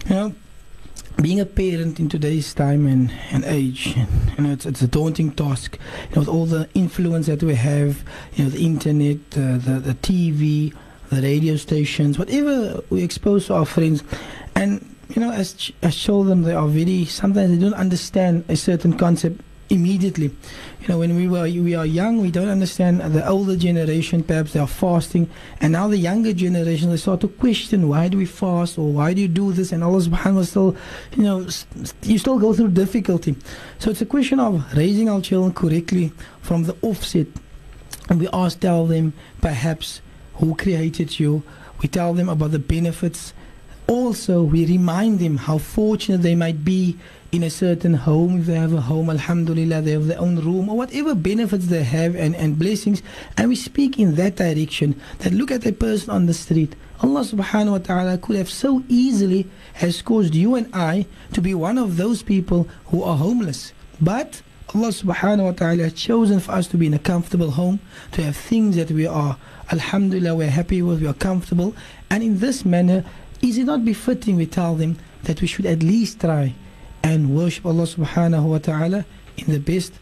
You 0.09 0.15
know, 0.15 0.35
being 1.17 1.41
a 1.41 1.47
parent 1.47 2.01
in 2.01 2.09
today's 2.09 2.55
time 2.55 2.87
and, 2.87 3.13
and 3.31 3.45
age, 3.45 3.89
you 3.97 4.07
know, 4.39 4.53
it's, 4.53 4.65
it's 4.67 4.83
a 4.83 4.89
daunting 4.89 5.33
task. 5.33 5.79
You 6.11 6.17
know, 6.17 6.21
with 6.21 6.29
all 6.29 6.47
the 6.47 6.69
influence 6.75 7.27
that 7.27 7.43
we 7.43 7.55
have, 7.55 8.03
you 8.35 8.45
know, 8.45 8.51
the 8.51 8.65
internet, 8.65 9.19
uh, 9.33 9.59
the, 9.59 9.81
the 9.83 9.95
TV, 9.95 10.75
the 11.11 11.23
radio 11.23 11.57
stations, 11.57 12.19
whatever 12.19 12.83
we 12.91 13.03
expose 13.03 13.47
to 13.47 13.55
our 13.55 13.67
friends. 13.67 14.03
And, 14.55 14.95
you 15.09 15.21
know, 15.21 15.31
as, 15.31 15.71
as 15.83 15.97
children, 15.97 16.43
they 16.43 16.55
are 16.55 16.69
very, 16.69 17.05
sometimes 17.05 17.51
they 17.51 17.63
don't 17.63 17.75
understand 17.75 18.45
a 18.49 18.57
certain 18.57 18.97
concept 18.97 19.41
immediately. 19.69 20.31
You 20.81 20.89
know, 20.89 20.99
when 20.99 21.15
we 21.15 21.29
were 21.29 21.43
we 21.43 21.75
are 21.75 21.85
young, 21.85 22.23
we 22.23 22.31
don't 22.31 22.49
understand 22.49 23.01
the 23.01 23.29
older 23.29 23.55
generation. 23.55 24.23
Perhaps 24.23 24.55
they 24.55 24.61
are 24.61 24.67
fasting, 24.67 25.29
and 25.61 25.75
now 25.75 25.89
the 25.89 25.99
younger 25.99 26.33
generation 26.33 26.89
they 26.89 26.97
start 26.97 27.21
to 27.21 27.29
question 27.29 27.89
why 27.89 28.09
do 28.09 28.17
we 28.17 28.25
fast 28.25 28.79
or 28.79 28.91
why 28.91 29.13
do 29.13 29.21
you 29.21 29.29
do 29.29 29.53
this? 29.53 29.73
And 29.73 29.85
Allah 29.85 30.01
Subhanahu 30.01 30.37
wa 30.37 30.43
still, 30.43 30.77
you 31.17 31.23
know, 31.23 31.41
you 32.03 32.17
still 32.17 32.39
go 32.39 32.55
through 32.55 32.69
difficulty. 32.69 33.37
So 33.79 33.91
it's 33.91 34.01
a 34.01 34.07
question 34.07 34.41
of 34.41 34.65
raising 34.75 35.11
our 35.11 35.21
children 35.21 35.53
correctly 35.53 36.13
from 36.41 36.65
the 36.65 36.75
offset, 36.81 37.27
and 38.09 38.19
we 38.19 38.29
ask 38.33 38.61
tell 38.61 38.87
them 38.87 39.13
perhaps 39.43 40.01
who 40.37 40.57
created 40.57 41.21
you. 41.21 41.43
We 41.83 41.89
tell 41.89 42.15
them 42.15 42.31
about 42.31 42.53
the 42.53 42.59
benefits. 42.59 43.35
Also, 43.91 44.45
we 44.45 44.65
remind 44.67 45.19
them 45.19 45.37
how 45.37 45.59
fortunate 45.59 46.23
they 46.23 46.37
might 46.37 46.65
be 46.65 46.97
in 47.33 47.43
a 47.43 47.51
certain 47.51 47.93
home, 47.93 48.39
if 48.39 48.47
they 48.47 48.55
have 48.55 48.73
a 48.73 48.81
home, 48.81 49.11
alhamdulillah, 49.11 49.83
they 49.83 49.91
have 49.91 50.07
their 50.07 50.21
own 50.21 50.37
room, 50.37 50.69
or 50.69 50.77
whatever 50.77 51.13
benefits 51.13 51.67
they 51.67 51.83
have 51.83 52.15
and, 52.15 52.37
and 52.37 52.57
blessings. 52.57 53.03
And 53.37 53.49
we 53.49 53.57
speak 53.57 53.99
in 53.99 54.15
that 54.15 54.37
direction 54.37 54.95
that 55.19 55.33
look 55.33 55.51
at 55.51 55.67
a 55.67 55.73
person 55.73 56.11
on 56.11 56.27
the 56.27 56.35
street. 56.35 56.77
Allah 57.03 57.23
subhanahu 57.23 57.73
wa 57.73 57.79
ta'ala 57.79 58.19
could 58.19 58.37
have 58.37 58.49
so 58.49 58.85
easily 58.89 59.49
has 59.75 60.03
caused 60.03 60.37
you 60.37 60.55
and 60.55 60.73
I 60.73 61.07
to 61.33 61.41
be 61.41 61.53
one 61.53 61.77
of 61.77 61.97
those 61.97 62.23
people 62.23 62.69
who 62.87 63.03
are 63.03 63.17
homeless. 63.17 63.73
But 64.01 64.43
Allah 64.73 64.91
subhanahu 64.91 65.45
wa 65.47 65.53
ta'ala 65.53 65.83
has 65.83 65.95
chosen 65.95 66.39
for 66.39 66.53
us 66.53 66.69
to 66.69 66.77
be 66.77 66.87
in 66.87 66.95
a 66.95 67.01
comfortable 67.01 67.51
home, 67.51 67.81
to 68.13 68.23
have 68.23 68.37
things 68.37 68.77
that 68.77 68.93
we 68.93 69.09
are, 69.09 69.37
alhamdulillah, 69.73 70.37
we're 70.37 70.49
happy 70.49 70.81
with, 70.81 71.01
we 71.01 71.09
are 71.09 71.15
comfortable. 71.15 71.75
And 72.09 72.23
in 72.23 72.39
this 72.39 72.65
manner, 72.65 73.05
is 73.43 73.59
it 73.59 73.65
not 73.65 73.85
befitting, 73.85 74.37
we 74.37 74.47
tell 74.47 74.75
them, 74.75 74.99
that 75.25 75.41
we 75.41 75.47
should 75.47 75.67
at 75.67 75.83
least 75.83 76.21
try 76.21 76.55
and 77.03 77.35
worship 77.35 77.67
Allah 77.67 77.85
subhanahu 77.85 78.45
wa 78.45 78.59
ta'ala 78.59 79.05
in 79.37 79.53
the 79.53 79.59
best 79.59 79.93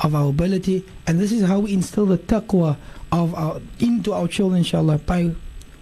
of 0.00 0.14
our 0.14 0.28
ability. 0.30 0.84
And 1.06 1.18
this 1.18 1.32
is 1.32 1.46
how 1.46 1.60
we 1.60 1.72
instill 1.72 2.06
the 2.06 2.18
taqwa 2.18 2.76
of 3.12 3.34
our, 3.34 3.60
into 3.80 4.12
our 4.12 4.28
children, 4.28 4.58
inshallah, 4.58 4.98
by 4.98 5.34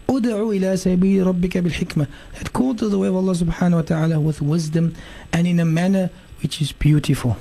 ila 0.08 0.76
sabili 0.76 1.24
rabbika 1.24 1.62
bil 1.62 1.72
hikmah. 1.72 2.06
That 2.38 2.52
call 2.52 2.74
to 2.76 2.88
the 2.88 2.98
way 2.98 3.08
of 3.08 3.16
Allah 3.16 3.32
subhanahu 3.32 3.74
wa 3.74 3.82
ta'ala 3.82 4.20
with 4.20 4.40
wisdom 4.40 4.94
and 5.32 5.46
in 5.46 5.60
a 5.60 5.64
manner 5.64 6.10
which 6.42 6.60
is 6.62 6.72
beautiful. 6.72 7.36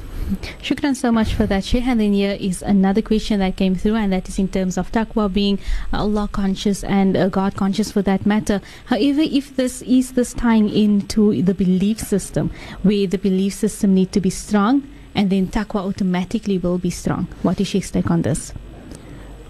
Shukran 0.61 0.95
so 0.95 1.11
much 1.11 1.35
for 1.35 1.45
that, 1.45 1.63
Sheikh. 1.63 1.85
And 1.85 1.99
then 1.99 2.13
here 2.13 2.35
is 2.39 2.63
another 2.63 3.01
question 3.01 3.39
that 3.39 3.57
came 3.57 3.75
through, 3.75 3.95
and 3.95 4.11
that 4.11 4.27
is 4.27 4.39
in 4.39 4.47
terms 4.47 4.77
of 4.77 4.91
taqwa 4.91 5.31
being 5.31 5.59
Allah 5.93 6.27
conscious 6.31 6.83
and 6.83 7.15
uh, 7.15 7.29
God 7.29 7.55
conscious 7.55 7.91
for 7.91 8.01
that 8.03 8.25
matter. 8.25 8.59
However, 8.85 9.21
if 9.21 9.55
this 9.55 9.83
is 9.83 10.13
this 10.13 10.33
tying 10.33 10.69
into 10.69 11.41
the 11.43 11.53
belief 11.53 11.99
system, 11.99 12.49
where 12.81 13.05
the 13.05 13.19
belief 13.19 13.53
system 13.53 13.93
need 13.93 14.11
to 14.13 14.21
be 14.21 14.31
strong, 14.31 14.88
and 15.13 15.29
then 15.29 15.47
taqwa 15.47 15.85
automatically 15.85 16.57
will 16.57 16.79
be 16.79 16.89
strong. 16.89 17.27
What 17.43 17.61
is 17.61 17.67
Sheikh's 17.67 17.91
take 17.91 18.09
on 18.09 18.23
this? 18.23 18.51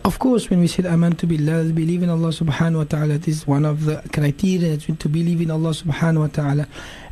Of 0.04 0.20
course, 0.20 0.52
when 0.52 0.60
we 0.60 0.68
said 0.68 0.86
Amantu 0.86 1.28
Billah, 1.28 1.74
believe 1.74 2.04
in 2.04 2.10
Allah 2.10 2.30
subhanahu 2.30 2.78
wa 2.78 2.84
ta'ala, 2.84 3.18
this 3.18 3.38
is 3.38 3.48
one 3.48 3.66
of 3.66 3.86
the 3.86 4.04
criteria 4.14 4.78
to 4.78 5.10
believe 5.10 5.42
in 5.42 5.50
Allah 5.50 5.72
subhanahu 5.72 6.20
wa 6.20 6.28
ta'ala. 6.28 6.68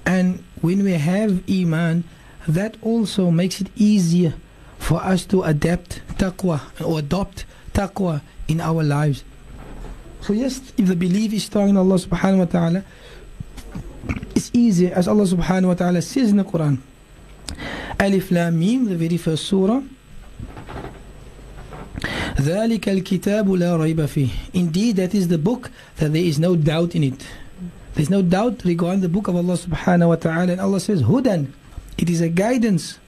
And 0.06 0.44
when 0.62 0.84
we 0.84 0.92
have 0.92 1.42
Iman, 1.50 2.04
that 2.47 2.77
also 2.83 3.31
makes 3.31 3.61
it 3.61 3.69
easier 3.77 4.35
for 4.79 5.03
us 5.03 5.27
to 5.27 5.43
adapt 5.43 6.01
taqwa 6.17 6.61
or 6.85 6.99
adopt 7.01 7.45
taqwa 7.73 8.21
in 8.49 8.61
our 8.61 8.83
lives. 8.83 9.25
So 10.21 10.33
yes, 10.33 10.73
if 10.77 10.87
the 10.87 10.97
belief 10.97 11.33
is 11.33 11.45
strong 11.45 11.69
in 11.69 11.77
Allah 11.77 11.97
subhanahu 11.97 12.39
wa 12.39 12.45
ta'ala, 12.45 12.85
it's 14.35 14.51
easy 14.53 14.91
as 14.91 15.07
Allah 15.07 15.25
subhanahu 15.25 15.69
wa 15.69 15.75
ta'ala 15.75 16.03
says 16.03 16.31
in 16.31 16.39
the 16.39 16.45
Quran. 16.45 16.79
Alif 18.01 18.31
Lam 18.31 18.59
Mim, 18.59 18.87
the 18.87 18.97
very 18.97 19.17
first 19.17 19.45
surah. 19.45 19.83
ذلك 22.39 22.89
الكتاب 22.89 23.51
لا 23.51 23.77
ريب 23.77 24.07
فيه. 24.07 24.29
Indeed, 24.55 24.97
that 24.97 25.15
is 25.15 25.29
the 25.29 25.39
book 25.39 25.71
that 25.97 26.13
there 26.13 26.23
is 26.23 26.39
no 26.39 26.55
doubt 26.55 26.95
in 26.95 27.03
it. 27.03 27.27
There's 27.95 28.11
no 28.11 28.23
doubt 28.23 28.63
regarding 28.65 29.01
the 29.01 29.09
book 29.09 29.27
of 29.27 29.35
Allah 29.35 29.55
subhanahu 29.55 30.09
wa 30.09 30.15
ta'ala. 30.15 30.53
And 30.53 30.61
Allah 30.61 30.79
says, 30.79 31.03
Hudan, 31.03 31.49
it 31.97 32.09
is 32.09 32.21
a 32.21 32.29
guidance 32.29 32.99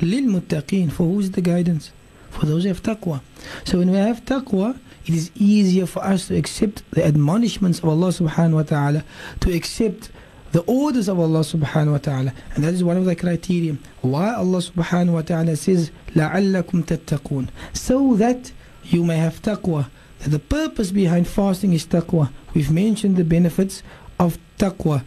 للمتقين 0.00 0.90
for 0.90 1.04
who 1.04 1.20
is 1.20 1.30
the 1.32 1.40
guidance 1.40 1.90
for 2.30 2.46
those 2.46 2.62
who 2.62 2.68
have 2.68 2.82
taqwa 2.82 3.20
so 3.64 3.78
when 3.78 3.90
we 3.90 3.96
have 3.96 4.24
taqwa 4.24 4.78
it 5.06 5.14
is 5.14 5.30
easier 5.34 5.86
for 5.86 6.04
us 6.04 6.28
to 6.28 6.36
accept 6.36 6.82
the 6.92 7.04
admonishments 7.04 7.78
of 7.80 7.88
Allah 7.88 8.08
subhanahu 8.08 8.54
wa 8.54 8.62
ta'ala 8.62 9.04
to 9.40 9.52
accept 9.54 10.10
the 10.52 10.60
orders 10.62 11.08
of 11.08 11.18
Allah 11.18 11.40
subhanahu 11.40 11.92
wa 11.92 11.98
ta'ala 11.98 12.32
and 12.54 12.64
that 12.64 12.74
is 12.74 12.84
one 12.84 12.96
of 12.96 13.04
the 13.04 13.16
criteria 13.16 13.76
why 14.02 14.34
Allah 14.34 14.58
subhanahu 14.58 15.12
wa 15.14 15.22
ta'ala 15.22 15.56
says 15.56 15.90
لَعَلَّكُمْ 16.14 16.84
تَتَّقُونَ 16.84 17.48
so 17.72 18.14
that 18.16 18.52
you 18.84 19.04
may 19.04 19.16
have 19.16 19.42
taqwa 19.42 19.88
that 20.20 20.30
the 20.30 20.38
purpose 20.38 20.90
behind 20.90 21.26
fasting 21.28 21.72
is 21.72 21.86
taqwa 21.86 22.30
we've 22.54 22.70
mentioned 22.70 23.16
the 23.16 23.24
benefits 23.24 23.82
of 24.18 24.38
taqwa 24.58 25.04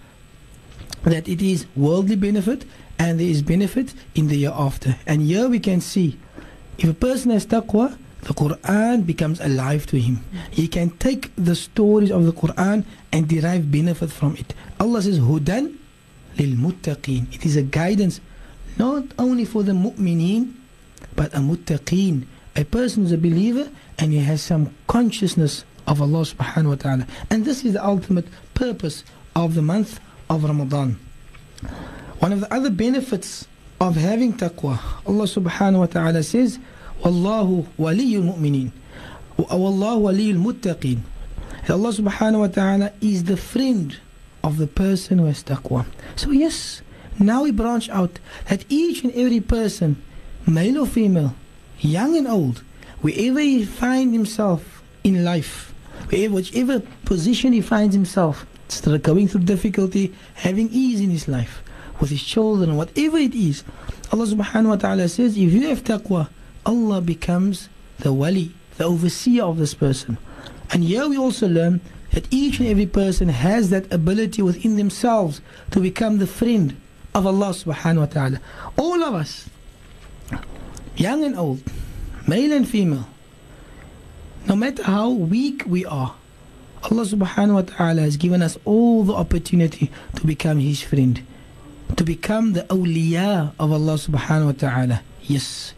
that 1.04 1.28
it 1.28 1.41
is 1.41 1.65
worldly 1.76 2.15
benefit 2.15 2.65
and 2.99 3.21
there 3.21 3.27
is 3.27 3.43
benefit 3.43 3.95
in 4.15 4.29
the 4.29 4.37
year 4.37 4.53
after. 4.55 4.97
And 5.07 5.23
here 5.23 5.49
we 5.49 5.61
can 5.61 5.81
see 5.81 6.19
if 6.79 6.89
a 6.89 6.95
person 6.95 7.31
has 7.31 7.47
taqwa, 7.47 7.97
the 8.23 8.35
Quran 8.35 9.07
becomes 9.07 9.41
alive 9.41 9.87
to 9.87 10.01
him. 10.01 10.25
He 10.51 10.67
can 10.69 10.91
take 10.99 11.31
the 11.37 11.55
stories 11.55 12.11
of 12.11 12.25
the 12.25 12.33
Quran 12.33 12.85
and 13.13 13.29
derive 13.29 13.71
benefit 13.71 14.11
from 14.11 14.37
it. 14.37 14.55
Allah 14.81 15.03
says, 15.03 15.21
Hudan 15.21 15.77
lil 16.39 16.57
muttaqeen. 16.57 17.33
It 17.35 17.47
is 17.47 17.57
a 17.57 17.63
guidance 17.63 18.21
not 18.79 19.05
only 19.19 19.45
for 19.45 19.63
the 19.63 19.73
mu'mineen, 19.73 20.55
but 21.15 21.33
a 21.35 21.39
muttaqeen. 21.39 22.27
A 22.57 22.65
person 22.65 23.05
who's 23.05 23.13
a 23.13 23.19
believer 23.19 23.71
and 23.99 24.13
he 24.13 24.19
has 24.19 24.43
some 24.43 24.75
consciousness 24.87 25.65
of 25.87 26.03
Allah 26.03 26.23
subhanahu 26.23 26.69
wa 26.69 26.75
ta'ala. 26.75 27.07
And 27.31 27.45
this 27.45 27.65
is 27.65 27.75
the 27.75 27.85
ultimate 27.85 28.27
purpose 28.55 29.05
of 29.35 29.55
the 29.55 29.63
month 29.63 30.01
of 30.29 30.45
Ramadan. 30.45 30.99
One 32.18 32.33
of 32.33 32.40
the 32.40 32.52
other 32.52 32.70
benefits 32.70 33.46
of 33.81 33.96
having 33.96 34.33
taqwa, 34.33 34.79
Allah 35.07 35.24
subhanahu 35.24 35.81
wa 35.81 35.87
ta'ala 35.87 36.22
says, 36.22 36.59
Wallahu 37.05 37.66
waliyul 37.79 38.35
mu'mineen. 38.35 38.70
Wallahu 39.37 40.00
waliyul 40.00 40.42
muttaqeen. 40.42 41.00
Allah 41.68 41.92
subhanahu 41.92 42.40
wa 42.40 42.46
ta'ala 42.46 42.92
is 43.00 43.24
the 43.24 43.37
friend 43.37 43.98
of 44.42 44.57
the 44.57 44.66
person 44.66 45.18
who 45.18 45.26
has 45.26 45.42
taqwa. 45.42 45.85
So 46.14 46.31
yes, 46.31 46.81
now 47.18 47.42
we 47.42 47.50
branch 47.50 47.90
out 47.90 48.18
that 48.48 48.64
each 48.68 49.05
and 49.05 49.12
every 49.14 49.40
person, 49.40 50.02
male 50.46 50.83
or 50.83 50.87
female, 50.87 51.35
young 51.81 52.16
and 52.16 52.26
old, 52.26 52.62
wherever 53.02 53.40
he 53.40 53.64
finds 53.64 54.14
himself 54.14 54.83
in 55.05 55.22
life, 55.22 55.74
wherever, 56.09 56.35
whichever 56.35 56.81
position 57.05 57.52
he 57.52 57.61
finds 57.61 57.94
himself, 57.94 58.46
going 59.02 59.29
through 59.29 59.42
difficulty, 59.42 60.14
having 60.35 60.68
ease 60.70 61.00
in 61.00 61.11
his 61.11 61.29
life, 61.29 61.62
with 62.01 62.11
his 62.11 62.23
children, 62.23 62.77
whatever 62.77 63.19
it 63.19 63.35
is. 63.35 63.65
Allah 64.13 64.27
subhanahu 64.27 64.69
wa 64.69 64.77
ta'ala 64.77 65.09
says, 65.09 65.37
if 65.37 65.53
you 65.53 65.69
have 65.69 65.85
taqwa, 65.85 66.29
Allah 66.65 67.01
becomes 67.01 67.69
the 67.99 68.13
wali, 68.13 68.53
the 68.77 68.85
overseer 68.85 69.45
of 69.45 69.59
this 69.59 69.75
person. 69.75 70.19
And 70.71 70.85
here 70.85 71.09
we 71.09 71.17
also 71.17 71.49
learn 71.49 71.81
that 72.13 72.27
each 72.31 72.61
and 72.61 72.69
every 72.69 72.87
person 72.87 73.29
has 73.29 73.71
that 73.71 73.93
ability 73.93 74.43
within 74.43 74.77
themselves 74.77 75.41
to 75.71 75.81
become 75.81 76.19
the 76.19 76.27
friend 76.27 76.77
of 77.15 77.27
Allah 77.27 77.51
subhanahu 77.51 77.99
wa 77.99 78.07
ta'ala. 78.07 78.41
All 78.77 79.03
of 79.03 79.15
us, 79.15 79.49
young 80.97 81.25
and 81.25 81.37
old, 81.37 81.63
male 82.27 82.53
and 82.53 82.69
female, 82.69 83.09
no 84.47 84.57
matter 84.57 84.83
how 84.83 85.11
weak 85.11 85.65
we 85.67 85.85
are, 85.85 86.15
Allah 86.83 87.03
subhanahu 87.03 87.55
wa 87.55 87.63
ta'ala 87.63 88.03
has 88.03 88.17
given 88.17 88.43
us 88.43 88.59
all 88.65 89.03
the 89.03 89.15
opportunity 89.15 89.91
to 90.15 90.27
become 90.27 90.59
His 90.61 90.83
friend 90.83 91.27
to 91.94 92.05
become 92.05 92.53
the 92.55 92.62
awliya 92.64 93.53
of 93.59 93.70
Allah 93.70 93.94
subhanahu 93.94 94.46
wa 94.46 94.53
ta'ala. 94.53 95.03
Yes. 95.22 95.72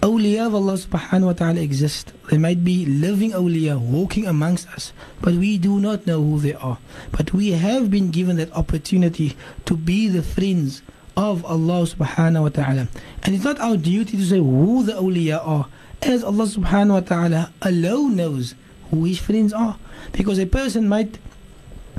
Awliya 0.00 0.48
of 0.48 0.54
Allah 0.54 0.74
subhanahu 0.74 1.26
wa 1.26 1.32
ta'ala 1.32 1.60
exist. 1.60 2.12
They 2.30 2.38
might 2.38 2.64
be 2.64 2.84
living 2.86 3.32
awliya 3.32 3.78
walking 3.78 4.26
amongst 4.26 4.68
us, 4.68 4.92
but 5.20 5.34
we 5.34 5.58
do 5.58 5.80
not 5.80 6.06
know 6.06 6.20
who 6.22 6.40
they 6.40 6.54
are. 6.54 6.78
But 7.12 7.32
we 7.32 7.52
have 7.52 7.90
been 7.90 8.10
given 8.10 8.36
that 8.36 8.52
opportunity 8.52 9.36
to 9.66 9.76
be 9.76 10.08
the 10.08 10.22
friends 10.22 10.82
of 11.16 11.44
Allah 11.44 11.86
subhanahu 11.86 12.42
wa 12.42 12.48
ta'ala. 12.48 12.88
And 13.22 13.34
it's 13.34 13.44
not 13.44 13.60
our 13.60 13.76
duty 13.76 14.16
to 14.16 14.24
say 14.24 14.38
who 14.38 14.82
the 14.82 14.92
awliya 14.92 15.40
are, 15.46 15.66
as 16.02 16.24
Allah 16.24 16.44
subhanahu 16.46 16.92
wa 16.92 17.00
ta'ala 17.00 17.52
alone 17.62 18.16
knows 18.16 18.54
who 18.90 19.04
his 19.04 19.18
friends 19.18 19.52
are. 19.52 19.78
Because 20.12 20.38
a 20.38 20.46
person 20.46 20.88
might 20.88 21.18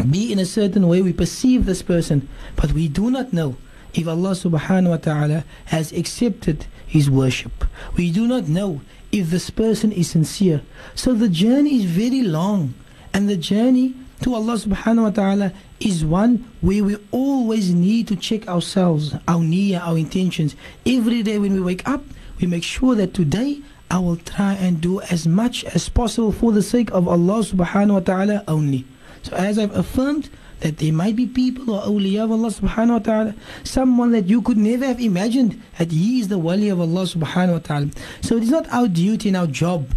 be 0.04 0.32
in 0.32 0.40
a 0.40 0.46
certain 0.46 0.88
way 0.88 1.02
we 1.02 1.14
perceive 1.14 1.66
this 1.66 1.82
person 1.82 2.28
but 2.56 2.74
we 2.74 2.88
do 2.88 3.10
not 3.10 3.34
know 3.34 3.56
if 3.94 4.08
Allah 4.08 4.32
subhanahu 4.32 4.90
wa 4.90 4.98
ta'ala 4.98 5.46
has 5.66 5.92
accepted 5.94 6.68
his 6.86 7.10
worship. 7.10 7.66
We 7.96 8.12
do 8.12 8.28
not 8.28 8.48
know 8.48 8.82
if 9.12 9.30
this 9.30 9.50
person 9.50 9.92
is 9.92 10.10
sincere. 10.10 10.62
So 10.96 11.14
the 11.14 11.30
journey 11.30 11.78
is 11.78 11.86
very 11.86 12.22
long 12.22 12.74
and 13.14 13.30
the 13.30 13.38
journey 13.38 13.94
to 14.22 14.36
Allah 14.36 14.54
subhanahu 14.56 15.04
wa 15.04 15.10
ta'ala 15.12 15.54
is 15.80 16.04
one 16.04 16.44
where 16.62 16.84
we 16.84 16.98
always 17.12 17.74
need 17.74 18.08
to 18.10 18.16
check 18.16 18.48
ourselves 18.48 19.14
our 19.28 19.40
niyyah, 19.40 19.82
our 19.82 19.98
intentions. 19.98 20.56
Every 20.86 21.24
day 21.24 21.40
when 21.40 21.54
we 21.54 21.62
wake 21.62 21.88
up 21.88 22.04
we 22.40 22.48
make 22.48 22.64
sure 22.64 22.96
that 22.96 23.14
today 23.14 23.62
I 23.90 24.00
will 24.00 24.18
try 24.18 24.54
and 24.54 24.82
do 24.82 25.00
as 25.02 25.28
much 25.28 25.64
as 25.64 25.88
possible 25.88 26.32
for 26.32 26.52
the 26.52 26.64
sake 26.64 26.92
of 26.92 27.08
Allah 27.08 27.40
subhanahu 27.44 27.94
wa 27.94 28.00
ta'ala 28.00 28.44
only. 28.48 28.84
So 29.26 29.36
as 29.36 29.58
I've 29.58 29.76
affirmed 29.76 30.30
that 30.60 30.78
there 30.78 30.94
might 30.94 31.16
be 31.16 31.26
people 31.26 31.74
or 31.74 31.82
awliya 31.82 32.26
of 32.26 32.32
Allah 32.32 32.50
subhanahu 32.50 32.92
wa 32.92 33.00
ta'ala, 33.00 33.36
someone 33.64 34.12
that 34.12 34.28
you 34.28 34.40
could 34.40 34.56
never 34.56 34.86
have 34.86 35.02
imagined 35.02 35.60
that 35.80 35.92
he 35.92 36.20
is 36.20 36.28
the 36.28 36.38
wali 36.38 36.70
of 36.70 36.80
Allah 36.80 37.06
subhanahu 37.06 37.54
wa 37.54 37.58
ta'ala. 37.58 37.90
So 38.22 38.38
it 38.38 38.44
is 38.44 38.52
not 38.52 38.72
our 38.72 38.88
duty 38.88 39.30
and 39.30 39.38
our 39.38 39.48
job 39.48 39.90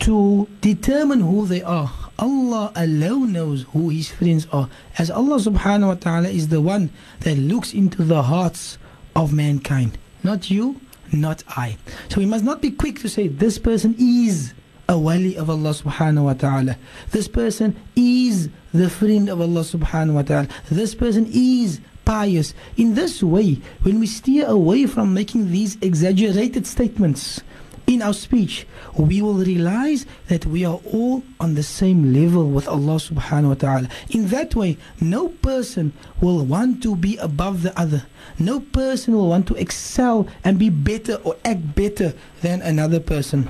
to 0.00 0.48
determine 0.62 1.20
who 1.20 1.44
they 1.44 1.60
are. 1.62 1.92
Allah 2.18 2.72
alone 2.74 3.34
knows 3.34 3.66
who 3.74 3.90
his 3.90 4.10
friends 4.10 4.46
are. 4.50 4.70
As 4.96 5.10
Allah 5.10 5.36
subhanahu 5.36 5.88
wa 5.88 5.94
ta'ala 5.94 6.28
is 6.30 6.48
the 6.48 6.62
one 6.62 6.88
that 7.20 7.36
looks 7.36 7.74
into 7.74 8.04
the 8.04 8.22
hearts 8.22 8.78
of 9.14 9.34
mankind. 9.34 9.98
Not 10.22 10.50
you, 10.50 10.80
not 11.12 11.44
I. 11.46 11.76
So 12.08 12.20
we 12.20 12.26
must 12.26 12.42
not 12.42 12.62
be 12.62 12.70
quick 12.70 13.00
to 13.00 13.08
say 13.10 13.28
this 13.28 13.58
person 13.58 13.94
is 13.98 14.54
a 14.92 14.98
wali 14.98 15.36
of 15.38 15.48
Allah 15.48 15.70
subhanahu 15.70 16.24
wa 16.24 16.34
ta'ala. 16.34 16.76
This 17.12 17.26
person 17.26 17.74
is 17.96 18.50
the 18.74 18.90
friend 18.90 19.30
of 19.30 19.40
Allah 19.40 19.62
subhanahu 19.62 20.14
wa 20.14 20.22
ta'ala. 20.22 20.48
This 20.70 20.94
person 20.94 21.26
is 21.32 21.80
pious. 22.04 22.52
In 22.76 22.92
this 22.92 23.22
way, 23.22 23.62
when 23.82 24.00
we 24.00 24.06
steer 24.06 24.46
away 24.46 24.84
from 24.84 25.14
making 25.14 25.50
these 25.50 25.78
exaggerated 25.80 26.66
statements, 26.66 27.40
in 27.86 28.02
our 28.02 28.12
speech, 28.12 28.66
we 28.96 29.22
will 29.22 29.34
realize 29.34 30.06
that 30.28 30.46
we 30.46 30.64
are 30.64 30.78
all 30.92 31.22
on 31.40 31.54
the 31.54 31.62
same 31.62 32.12
level 32.12 32.48
with 32.48 32.68
Allah 32.68 32.96
subhanahu 32.96 33.48
wa 33.48 33.54
ta'ala. 33.54 33.88
In 34.10 34.28
that 34.28 34.54
way, 34.54 34.76
no 35.00 35.28
person 35.28 35.92
will 36.20 36.44
want 36.44 36.82
to 36.84 36.94
be 36.94 37.16
above 37.16 37.62
the 37.62 37.76
other. 37.80 38.04
No 38.38 38.60
person 38.60 39.14
will 39.14 39.28
want 39.28 39.48
to 39.48 39.54
excel 39.54 40.28
and 40.44 40.58
be 40.58 40.68
better 40.68 41.14
or 41.24 41.36
act 41.44 41.74
better 41.74 42.14
than 42.40 42.62
another 42.62 43.00
person. 43.00 43.48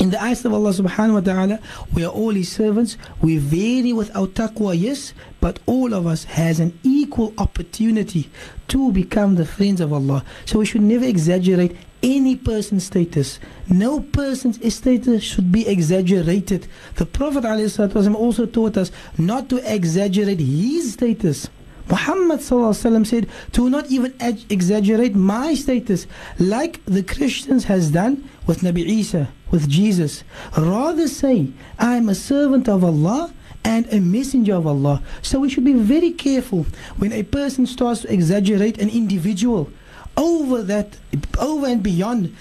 In 0.00 0.10
the 0.10 0.22
eyes 0.22 0.44
of 0.44 0.52
Allah 0.52 0.70
subhanahu 0.70 1.14
wa 1.14 1.20
ta'ala, 1.20 1.60
we 1.94 2.04
are 2.04 2.12
all 2.12 2.30
His 2.30 2.50
servants. 2.50 2.96
We 3.22 3.38
vary 3.38 3.92
with 3.92 4.14
our 4.14 4.26
taqwa, 4.26 4.78
yes, 4.78 5.14
but 5.40 5.58
all 5.66 5.94
of 5.94 6.06
us 6.06 6.24
has 6.24 6.60
an 6.60 6.78
equal 6.82 7.32
opportunity 7.38 8.28
to 8.68 8.92
become 8.92 9.36
the 9.36 9.46
friends 9.46 9.80
of 9.80 9.92
Allah. 9.92 10.24
So 10.44 10.58
we 10.58 10.66
should 10.66 10.82
never 10.82 11.04
exaggerate 11.04 11.76
any 12.02 12.36
person's 12.36 12.84
status. 12.84 13.38
No 13.68 14.00
person's 14.00 14.58
status 14.74 15.22
should 15.22 15.50
be 15.50 15.66
exaggerated. 15.66 16.66
The 16.96 17.06
Prophet 17.06 17.44
ﷺ 17.44 18.14
also 18.14 18.44
taught 18.44 18.76
us 18.76 18.90
not 19.16 19.48
to 19.48 19.74
exaggerate 19.74 20.40
his 20.40 20.92
status. 20.92 21.48
Muhammad 21.88 22.42
said, 22.42 23.28
"Do 23.52 23.70
not 23.70 23.86
even 23.90 24.12
exaggerate 24.50 25.14
my 25.14 25.54
status, 25.54 26.06
like 26.38 26.80
the 26.84 27.04
Christians 27.04 27.64
has 27.64 27.90
done 27.90 28.28
with 28.46 28.60
Nabi 28.60 28.84
Isa, 28.84 29.28
with 29.50 29.68
Jesus. 29.68 30.24
Rather 30.56 31.08
say, 31.08 31.48
I 31.78 31.96
am 31.96 32.08
a 32.08 32.14
servant 32.14 32.68
of 32.68 32.84
Allah." 32.84 33.32
and 33.66 33.92
a 33.92 33.98
messenger 33.98 34.54
of 34.54 34.64
Allah. 34.64 35.02
So 35.22 35.40
we 35.40 35.50
should 35.50 35.64
be 35.64 35.72
very 35.72 36.12
careful 36.12 36.66
when 36.98 37.12
a 37.12 37.24
person 37.24 37.66
starts 37.66 38.02
to 38.02 38.12
exaggerate 38.12 38.78
an 38.78 38.88
individual 38.88 39.68
over 40.16 40.62
that, 40.62 40.96
over 41.40 41.66
and 41.66 41.82
beyond 41.82 42.32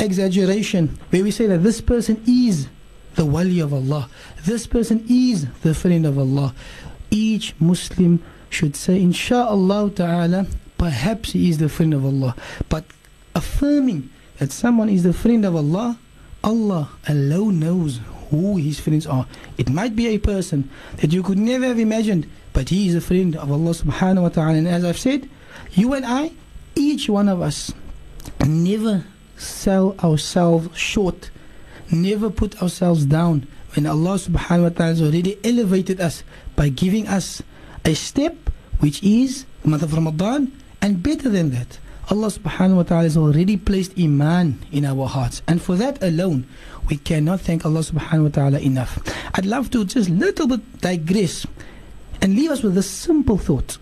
exaggeration, 0.00 0.98
where 1.10 1.22
we 1.22 1.30
say 1.30 1.46
that 1.46 1.62
this 1.62 1.80
person 1.80 2.20
is 2.26 2.66
the 3.14 3.24
wali 3.24 3.60
of 3.60 3.72
Allah, 3.72 4.10
this 4.44 4.66
person 4.66 5.04
is 5.08 5.46
the 5.62 5.74
friend 5.74 6.04
of 6.04 6.18
Allah. 6.18 6.52
Each 7.10 7.54
Muslim 7.60 8.22
should 8.50 8.74
say, 8.74 9.00
Insha'Allah 9.00 9.94
ta'ala, 9.94 10.46
perhaps 10.76 11.32
he 11.32 11.48
is 11.48 11.58
the 11.58 11.68
friend 11.68 11.94
of 11.94 12.04
Allah. 12.04 12.34
But 12.68 12.84
affirming 13.34 14.10
that 14.38 14.52
someone 14.52 14.88
is 14.88 15.02
the 15.02 15.12
friend 15.12 15.44
of 15.44 15.54
Allah, 15.54 15.98
Allah 16.42 16.90
alone 17.08 17.60
knows 17.60 18.00
who 18.30 18.56
his 18.56 18.80
friends 18.80 19.06
are. 19.06 19.26
It 19.58 19.70
might 19.70 19.94
be 19.94 20.08
a 20.08 20.18
person 20.18 20.68
that 20.98 21.12
you 21.12 21.22
could 21.22 21.38
never 21.38 21.66
have 21.66 21.78
imagined, 21.78 22.28
but 22.52 22.68
he 22.68 22.88
is 22.88 22.94
a 22.94 23.00
friend 23.00 23.36
of 23.36 23.50
Allah 23.50 23.70
subhanahu 23.70 24.22
wa 24.22 24.28
ta'ala. 24.28 24.54
And 24.54 24.68
as 24.68 24.84
I've 24.84 24.98
said, 24.98 25.28
you 25.72 25.94
and 25.94 26.04
I, 26.04 26.32
each 26.74 27.08
one 27.08 27.28
of 27.28 27.40
us, 27.40 27.72
never 28.46 29.04
sell 29.36 29.94
ourselves 30.02 30.76
short, 30.76 31.30
never 31.90 32.30
put 32.30 32.62
ourselves 32.62 33.04
down 33.06 33.46
when 33.74 33.86
Allah 33.86 34.16
subhanahu 34.18 34.62
wa 34.62 34.68
ta'ala 34.70 34.90
has 34.90 35.02
already 35.02 35.38
elevated 35.44 36.00
us 36.00 36.22
by 36.56 36.68
giving 36.68 37.08
us 37.08 37.42
a 37.84 37.94
step 37.94 38.36
which 38.80 39.02
is 39.02 39.44
the 39.62 39.68
month 39.68 39.82
of 39.82 39.94
Ramadan, 39.94 40.52
and 40.80 41.02
better 41.02 41.28
than 41.28 41.50
that, 41.50 41.78
Allah 42.10 42.28
subhanahu 42.28 42.76
wa 42.76 42.82
ta'ala 42.82 43.04
has 43.04 43.16
already 43.16 43.56
placed 43.56 43.98
Iman 43.98 44.60
in 44.70 44.84
our 44.84 45.06
hearts. 45.06 45.40
And 45.48 45.62
for 45.62 45.74
that 45.76 46.02
alone, 46.02 46.46
we 46.90 46.96
cannot 46.96 47.40
thank 47.40 47.64
Allah 47.64 47.80
subhanahu 47.80 48.24
wa 48.24 48.28
ta'ala 48.28 48.58
enough. 48.60 49.00
I'd 49.34 49.46
love 49.46 49.70
to 49.70 49.84
just 49.84 50.10
little 50.10 50.46
bit 50.46 50.80
digress 50.80 51.46
and 52.20 52.36
leave 52.36 52.50
us 52.50 52.62
with 52.62 52.76
a 52.76 52.82
simple 52.82 53.38
thought. 53.38 53.78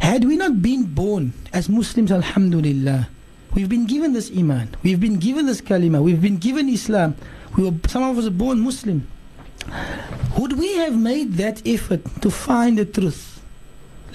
Had 0.00 0.24
we 0.24 0.36
not 0.36 0.62
been 0.62 0.84
born 0.84 1.34
as 1.52 1.68
Muslims, 1.68 2.10
Alhamdulillah, 2.10 3.08
we've 3.54 3.68
been 3.68 3.86
given 3.86 4.14
this 4.14 4.30
Iman, 4.34 4.74
we've 4.82 5.00
been 5.00 5.18
given 5.18 5.44
this 5.44 5.60
Kalima, 5.60 6.00
we've 6.02 6.22
been 6.22 6.38
given 6.38 6.68
Islam, 6.68 7.16
we 7.56 7.64
were, 7.64 7.76
some 7.86 8.02
of 8.02 8.16
us 8.16 8.26
are 8.26 8.30
born 8.30 8.60
Muslim. 8.60 9.06
Would 10.38 10.58
we 10.58 10.76
have 10.76 10.96
made 10.96 11.34
that 11.34 11.66
effort 11.66 12.00
to 12.22 12.30
find 12.30 12.78
the 12.78 12.86
truth? 12.86 13.42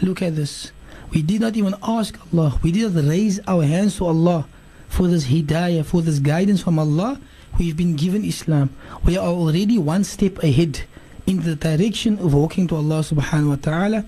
Look 0.02 0.22
at 0.22 0.36
this. 0.36 0.72
We 1.14 1.22
did 1.22 1.42
not 1.42 1.56
even 1.56 1.76
ask 1.84 2.18
Allah. 2.34 2.58
We 2.64 2.72
did 2.72 2.92
not 2.92 3.04
raise 3.06 3.40
our 3.48 3.64
hands 3.64 3.98
to 3.98 4.06
Allah 4.06 4.48
for 4.90 5.08
this 5.08 5.28
hidayah, 5.28 5.86
for 5.86 6.02
this 6.02 6.18
guidance 6.18 6.64
from 6.64 6.80
Allah. 6.80 7.22
We've 7.60 7.78
been 7.78 7.96
given 7.96 8.26
Islam. 8.26 8.72
We 9.06 9.16
are 9.18 9.28
already 9.28 9.78
one 9.78 10.06
step 10.06 10.42
ahead 10.42 10.82
in 11.28 11.44
the 11.44 11.56
direction 11.56 12.18
of 12.18 12.34
walking 12.34 12.68
to 12.70 12.76
Allah 12.78 13.06
subhanahu 13.06 13.50
wa 13.50 13.56
ta'ala. 13.62 14.06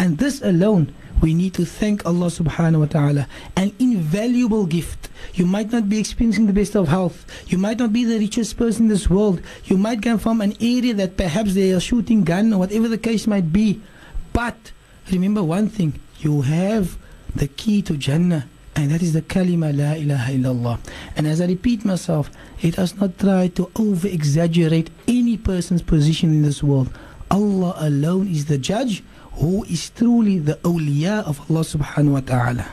And 0.00 0.18
this 0.18 0.42
alone, 0.42 0.92
we 1.22 1.32
need 1.32 1.54
to 1.54 1.64
thank 1.64 2.04
Allah 2.04 2.26
subhanahu 2.26 2.80
wa 2.80 2.86
ta'ala. 2.86 3.28
An 3.56 3.72
invaluable 3.78 4.66
gift. 4.66 5.10
You 5.34 5.46
might 5.46 5.70
not 5.70 5.88
be 5.88 6.00
experiencing 6.00 6.48
the 6.48 6.52
best 6.52 6.74
of 6.74 6.88
health. 6.88 7.24
You 7.46 7.58
might 7.58 7.78
not 7.78 7.92
be 7.92 8.02
the 8.02 8.18
richest 8.18 8.56
person 8.56 8.86
in 8.86 8.88
this 8.88 9.08
world. 9.08 9.40
You 9.66 9.78
might 9.78 10.02
come 10.02 10.18
from 10.18 10.40
an 10.40 10.54
area 10.60 10.92
that 10.94 11.16
perhaps 11.16 11.54
they 11.54 11.70
are 11.70 11.78
shooting 11.78 12.24
gun 12.24 12.52
or 12.52 12.58
whatever 12.58 12.88
the 12.88 12.98
case 12.98 13.28
might 13.28 13.52
be. 13.52 13.80
But 14.32 14.72
remember 15.10 15.44
one 15.44 15.68
thing 15.68 16.00
you 16.20 16.42
have 16.42 16.98
the 17.34 17.48
key 17.48 17.82
to 17.82 17.96
Jannah 17.96 18.46
and 18.74 18.90
that 18.90 19.02
is 19.02 19.12
the 19.12 19.22
kalima 19.22 19.76
la 19.76 19.94
ilaha 19.94 20.32
illallah 20.32 20.78
and 21.16 21.26
as 21.26 21.40
I 21.40 21.46
repeat 21.46 21.84
myself 21.84 22.30
let 22.62 22.78
us 22.78 22.94
not 22.96 23.18
try 23.18 23.48
to 23.48 23.70
over 23.76 24.06
exaggerate 24.08 24.90
any 25.06 25.36
person's 25.36 25.82
position 25.82 26.30
in 26.30 26.42
this 26.42 26.62
world 26.62 26.90
Allah 27.30 27.74
alone 27.78 28.28
is 28.28 28.46
the 28.46 28.58
judge 28.58 29.02
who 29.34 29.64
is 29.64 29.90
truly 29.90 30.38
the 30.38 30.54
awliya 30.62 31.24
of 31.24 31.50
Allah 31.50 31.62
subhanahu 31.62 32.12
wa 32.12 32.20
ta'ala 32.20 32.66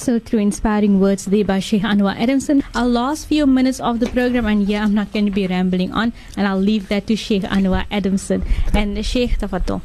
so 0.00 0.18
through 0.18 0.40
inspiring 0.40 0.98
words 0.98 1.26
there 1.26 1.44
by 1.44 1.58
Sheikh 1.60 1.82
Anwar 1.82 2.16
Adamson, 2.18 2.64
our 2.74 2.88
last 2.88 3.26
few 3.26 3.46
minutes 3.46 3.80
of 3.80 4.00
the 4.00 4.06
program, 4.06 4.46
and 4.46 4.66
yeah, 4.66 4.82
I'm 4.82 4.94
not 4.94 5.12
going 5.12 5.26
to 5.26 5.30
be 5.30 5.46
rambling 5.46 5.92
on, 5.92 6.14
and 6.38 6.48
I'll 6.48 6.56
leave 6.56 6.88
that 6.88 7.06
to 7.08 7.16
Sheikh 7.16 7.42
Anwar 7.42 7.84
Adamson. 7.90 8.42
And 8.72 9.04
Sheikh 9.04 9.36
Tafatul. 9.36 9.82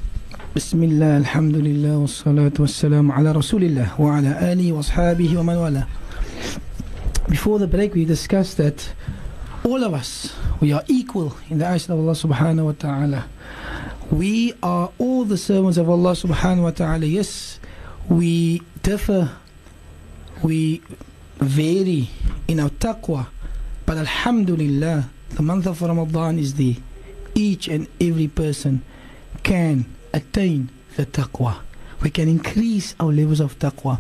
بسم 0.56 0.84
الله 0.84 1.18
الحمد 1.18 1.56
لله 1.56 1.98
والصلاة 1.98 2.52
والسلام 2.60 3.12
على 3.12 3.32
رسول 3.32 3.64
الله 3.64 4.02
وعلى 4.02 4.54
آله 4.54 4.72
وأصحابه 4.72 5.38
ومن 5.38 5.56
والاه 5.56 5.88
Before 7.28 7.60
the 7.60 7.68
break 7.68 7.94
we 7.94 8.06
discussed 8.06 8.56
that 8.58 8.94
all 9.66 9.84
of 9.84 9.94
us 9.94 10.34
we 10.62 10.72
are 10.72 10.84
equal 10.88 11.36
in 11.50 11.58
the 11.58 11.68
eyes 11.68 11.90
of 11.90 12.00
Allah 12.00 12.14
subhanahu 12.14 12.66
wa 12.66 12.72
ta'ala 12.72 13.26
we 14.12 14.54
are 14.64 14.92
all 14.98 15.26
the 15.26 15.38
servants 15.38 15.78
of 15.78 15.90
Allah 15.90 16.12
subhanahu 16.12 16.64
wa 16.64 16.72
ta'ala 16.72 17.06
yes 17.06 17.60
we 18.08 18.62
differ 18.82 19.32
we 20.42 20.82
vary 21.40 22.08
in 22.48 22.62
our 22.62 22.70
taqwa 22.70 23.28
but 23.86 23.98
alhamdulillah 23.98 25.10
the 25.32 25.44
month 25.44 25.68
of 25.68 25.82
Ramadan 25.82 26.40
is 26.40 26.54
the 26.54 26.78
each 27.34 27.68
and 27.68 27.88
every 28.00 28.30
person 28.30 28.82
can 29.44 29.84
attain 30.16 30.70
the 30.96 31.06
taqwa. 31.06 31.60
We 32.02 32.10
can 32.10 32.28
increase 32.28 32.96
our 33.00 33.12
levels 33.12 33.40
of 33.40 33.58
taqwa. 33.60 34.00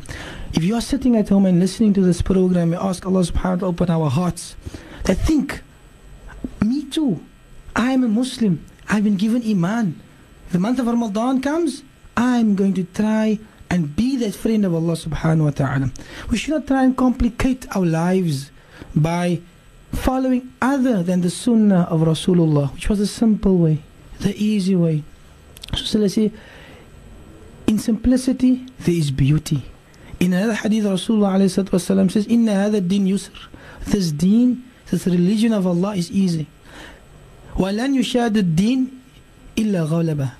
If 0.53 0.63
you 0.63 0.75
are 0.75 0.81
sitting 0.81 1.15
at 1.15 1.29
home 1.29 1.45
and 1.45 1.59
listening 1.59 1.93
to 1.95 2.01
this 2.01 2.21
program, 2.21 2.71
we 2.71 2.77
ask 2.77 3.05
Allah 3.05 3.21
subhanahu 3.21 3.33
wa 3.33 3.41
ta'ala 3.41 3.57
to 3.59 3.65
open 3.65 3.89
our 3.89 4.09
hearts. 4.09 4.55
That 5.03 5.15
think, 5.15 5.61
me 6.63 6.85
too. 6.85 7.23
I 7.75 7.91
am 7.91 8.03
a 8.03 8.07
Muslim. 8.07 8.63
I've 8.87 9.03
been 9.03 9.17
given 9.17 9.43
Iman. 9.43 9.99
The 10.51 10.59
month 10.59 10.79
of 10.79 10.87
Ramadan 10.87 11.41
comes, 11.41 11.83
I'm 12.15 12.55
going 12.55 12.73
to 12.75 12.83
try 12.83 13.39
and 13.69 13.95
be 13.95 14.15
that 14.17 14.35
friend 14.35 14.63
of 14.65 14.73
Allah 14.73 14.93
subhanahu 14.93 15.45
wa 15.45 15.49
ta'ala. 15.51 15.91
We 16.29 16.37
should 16.37 16.53
not 16.53 16.67
try 16.67 16.83
and 16.83 16.95
complicate 16.95 17.67
our 17.75 17.85
lives 17.85 18.51
by 18.95 19.41
following 19.91 20.53
other 20.61 21.03
than 21.03 21.21
the 21.21 21.29
sunnah 21.29 21.87
of 21.89 22.01
Rasulullah, 22.01 22.71
which 22.73 22.87
was 22.87 22.99
the 22.99 23.07
simple 23.07 23.57
way, 23.57 23.83
the 24.19 24.35
easy 24.37 24.75
way. 24.75 25.03
So 25.84 26.06
say, 26.08 26.32
in 27.66 27.78
simplicity 27.78 28.66
there 28.80 28.94
is 28.94 29.10
beauty. 29.10 29.62
In 30.18 30.34
another 30.34 30.54
hadith, 30.54 30.84
Rasulullah 30.84 31.40
ﷺ 31.40 32.10
says, 32.10 32.26
Inna 32.26 32.52
hadha 32.52 32.86
din 32.86 33.06
yusr. 33.06 33.46
This 33.86 34.12
deen, 34.12 34.64
this 34.90 35.06
religion 35.06 35.54
of 35.54 35.66
Allah 35.66 35.96
is 35.96 36.10
easy. 36.10 36.46
وَلَنْ 37.54 37.96
يُشَادُ 37.96 38.36
الدِّينِ 38.36 38.88
إِلَّا 39.56 39.88
غَلَبَهُ 39.88 40.32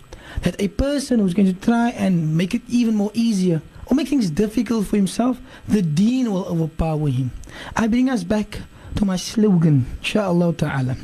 That 0.42 0.61
a 0.61 0.68
person 0.68 1.20
who's 1.20 1.33
going 1.33 1.53
to 1.53 1.59
try 1.59 1.90
and 1.90 2.37
make 2.37 2.55
it 2.55 2.62
even 2.68 2.94
more 2.94 3.11
easier 3.14 3.62
or 3.87 3.94
make 3.94 4.09
things 4.09 4.31
difficult 4.31 4.87
for 4.87 4.96
himself, 4.96 5.40
the 5.66 5.83
deen 5.83 6.31
will 6.31 6.44
overpower 6.44 7.09
him. 7.09 7.31
I 7.74 7.87
bring 7.88 8.11
us 8.11 8.22
back 8.22 8.61
to 8.96 9.05
my 9.05 9.16
slogan, 9.16 9.87
inshaAllah 10.03 10.57
ta'ala. 10.59 10.96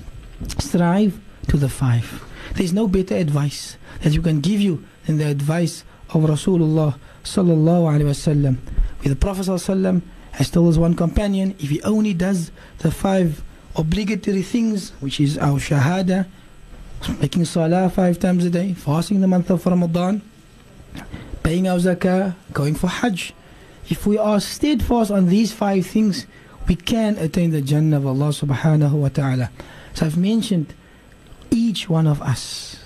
Strive 0.59 1.19
to 1.49 1.57
the 1.57 1.69
five. 1.69 2.25
There's 2.55 2.73
no 2.73 2.87
better 2.89 3.17
advice 3.17 3.77
that 4.02 4.14
you 4.14 4.22
can 4.22 4.42
give 4.42 4.60
you 4.62 4.84
in 5.08 5.18
the 5.18 5.28
advice 5.28 5.84
of 6.10 6.24
Rasulullah 6.24 6.96
sallallahu 7.24 7.88
alaihi 7.88 8.10
wasallam. 8.10 8.58
With 9.00 9.10
the 9.10 9.16
Prophet 9.16 9.46
sallallahu 9.46 10.02
has 10.34 10.50
told 10.50 10.68
his 10.68 10.80
one 10.80 10.96
companion, 10.96 11.56
if 11.60 11.70
he 11.70 11.82
only 11.84 12.14
does 12.14 12.52
the 12.80 12.92
five 12.92 13.44
obligatory 13.76 14.42
things, 14.42 14.92
which 15.00 15.20
is 15.20 15.38
our 15.38 15.60
shahada, 15.60 16.28
making 17.20 17.46
salah 17.46 17.90
five 17.90 18.20
times 18.20 18.46
a 18.46 18.50
day, 18.50 18.74
fasting 18.74 19.22
the 19.22 19.28
month 19.28 19.50
of 19.50 19.66
Ramadan, 19.66 20.22
paying 21.44 21.68
our 21.68 21.78
zakah, 21.78 22.36
going 22.54 22.76
for 22.76 22.88
hajj. 22.88 23.34
If 23.90 24.06
we 24.06 24.18
are 24.18 24.40
steadfast 24.40 25.12
on 25.12 25.28
these 25.28 25.52
five 25.52 25.86
things, 25.86 26.28
we 26.68 26.76
can 26.76 27.18
attain 27.18 27.52
the 27.52 27.62
Jannah 27.62 27.98
of 27.98 28.06
Allah 28.06 28.30
subhanahu 28.30 28.92
wa 28.92 29.10
ta'ala. 29.10 29.50
So 29.94 30.06
I've 30.06 30.18
mentioned 30.18 30.74
each 31.50 31.90
one 31.90 32.08
of 32.08 32.22
us, 32.22 32.81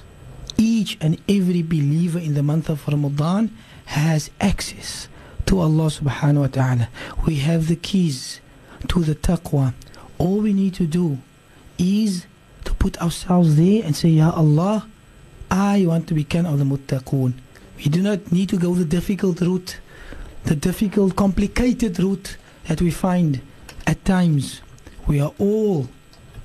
each 0.57 0.97
and 1.01 1.21
every 1.27 1.61
believer 1.61 2.19
in 2.19 2.33
the 2.33 2.43
month 2.43 2.69
of 2.69 2.87
Ramadan 2.87 3.55
has 3.85 4.29
access 4.39 5.07
to 5.45 5.59
Allah 5.59 5.87
subhanahu 5.87 6.41
wa 6.41 6.47
ta'ala. 6.47 6.89
We 7.25 7.35
have 7.37 7.67
the 7.67 7.75
keys 7.75 8.41
to 8.87 9.03
the 9.03 9.15
taqwa. 9.15 9.73
All 10.17 10.39
we 10.41 10.53
need 10.53 10.73
to 10.75 10.87
do 10.87 11.19
is 11.77 12.25
to 12.63 12.73
put 12.73 13.01
ourselves 13.01 13.55
there 13.55 13.83
and 13.83 13.95
say, 13.95 14.09
Ya 14.09 14.31
Allah, 14.31 14.87
I 15.51 15.85
want 15.85 16.07
to 16.07 16.13
become 16.13 16.45
of 16.45 16.57
the 16.59 16.65
muttaqoon. 16.65 17.33
We 17.77 17.85
do 17.85 18.01
not 18.01 18.31
need 18.31 18.49
to 18.49 18.57
go 18.57 18.73
the 18.73 18.85
difficult 18.85 19.41
route, 19.41 19.79
the 20.45 20.55
difficult, 20.55 21.15
complicated 21.15 21.99
route 21.99 22.37
that 22.67 22.81
we 22.81 22.91
find 22.91 23.41
at 23.85 24.03
times. 24.05 24.61
We 25.07 25.19
are 25.19 25.33
all 25.37 25.89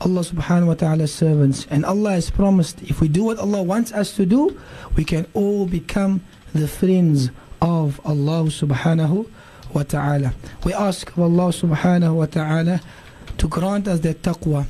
Allah 0.00 0.22
subhanahu 0.22 0.66
wa 0.68 0.74
ta'ala's 0.74 1.12
servants. 1.12 1.66
And 1.70 1.84
Allah 1.84 2.12
has 2.12 2.30
promised 2.30 2.82
if 2.82 3.00
we 3.00 3.08
do 3.08 3.24
what 3.24 3.38
Allah 3.38 3.62
wants 3.62 3.92
us 3.92 4.16
to 4.16 4.24
do, 4.24 4.58
we 4.96 5.04
can 5.04 5.26
all 5.34 5.66
become 5.66 6.22
the 6.54 6.66
friends 6.66 7.30
of 7.60 8.00
Allah 8.04 8.44
subhanahu 8.48 9.28
wa 9.74 9.82
ta'ala. 9.82 10.34
We 10.64 10.72
ask 10.72 11.16
Allah 11.18 11.52
subhanahu 11.52 12.14
wa 12.14 12.26
ta'ala 12.26 12.80
to 13.38 13.48
grant 13.48 13.88
us 13.88 14.00
that 14.00 14.22
taqwa. 14.22 14.66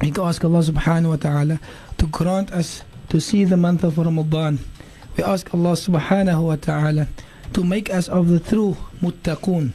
We 0.00 0.10
ask 0.10 0.44
Allah 0.44 0.62
subhanahu 0.62 1.10
wa 1.10 1.16
ta'ala 1.16 1.60
to 1.98 2.06
grant 2.08 2.52
us 2.52 2.82
to 3.08 3.20
see 3.20 3.44
the 3.44 3.56
month 3.56 3.84
of 3.84 3.98
Ramadan. 3.98 4.58
We 5.16 5.24
ask 5.24 5.52
Allah 5.54 5.72
subhanahu 5.72 6.42
wa 6.42 6.56
ta'ala 6.56 7.08
to 7.52 7.64
make 7.64 7.88
us 7.88 8.08
of 8.08 8.28
the 8.28 8.40
true 8.40 8.76
muttaqun. 9.00 9.72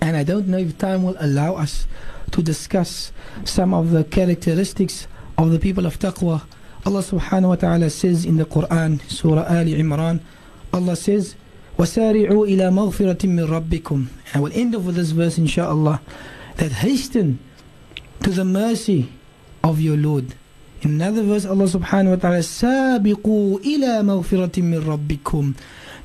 And 0.00 0.16
I 0.16 0.24
don't 0.24 0.48
know 0.48 0.58
if 0.58 0.78
time 0.78 1.02
will 1.02 1.16
allow 1.20 1.56
us 1.56 1.86
to 2.31 2.41
discuss 2.41 3.11
some 3.45 3.73
of 3.73 3.91
the 3.91 4.03
characteristics 4.03 5.07
of 5.37 5.51
the 5.51 5.59
people 5.59 5.85
of 5.85 5.99
taqwa. 5.99 6.43
Allah 6.85 6.99
subhanahu 6.99 7.49
wa 7.49 7.55
ta'ala 7.55 7.89
says 7.89 8.25
in 8.25 8.37
the 8.37 8.45
Quran, 8.45 9.01
Surah 9.09 9.45
Ali 9.47 9.75
Imran, 9.75 10.19
Allah 10.73 10.95
says, 10.95 11.35
وَسَارِعُوا 11.77 12.47
إِلَى 12.49 12.69
مَغْفِرَةٍ 12.69 13.21
مِّن 13.29 13.47
رَبِّكُمْ 13.47 14.07
I 14.33 14.39
will 14.39 14.51
end 14.53 14.75
off 14.75 14.83
with 14.83 14.95
this 14.95 15.11
verse 15.11 15.37
inshaAllah, 15.37 16.01
that 16.57 16.71
hasten 16.71 17.39
to 18.21 18.31
the 18.31 18.45
mercy 18.45 19.11
of 19.63 19.79
your 19.79 19.97
Lord. 19.97 20.35
In 20.81 20.91
another 20.91 21.23
verse, 21.23 21.45
Allah 21.45 21.65
subhanahu 21.65 22.09
wa 22.09 22.15
ta'ala, 22.17 22.39
سَابِقُوا 22.39 23.59
إِلَى 23.63 24.03
مَغْفِرَةٍ 24.03 24.61
مِّن 24.61 24.81
رَبِّكُمْ 24.83 25.55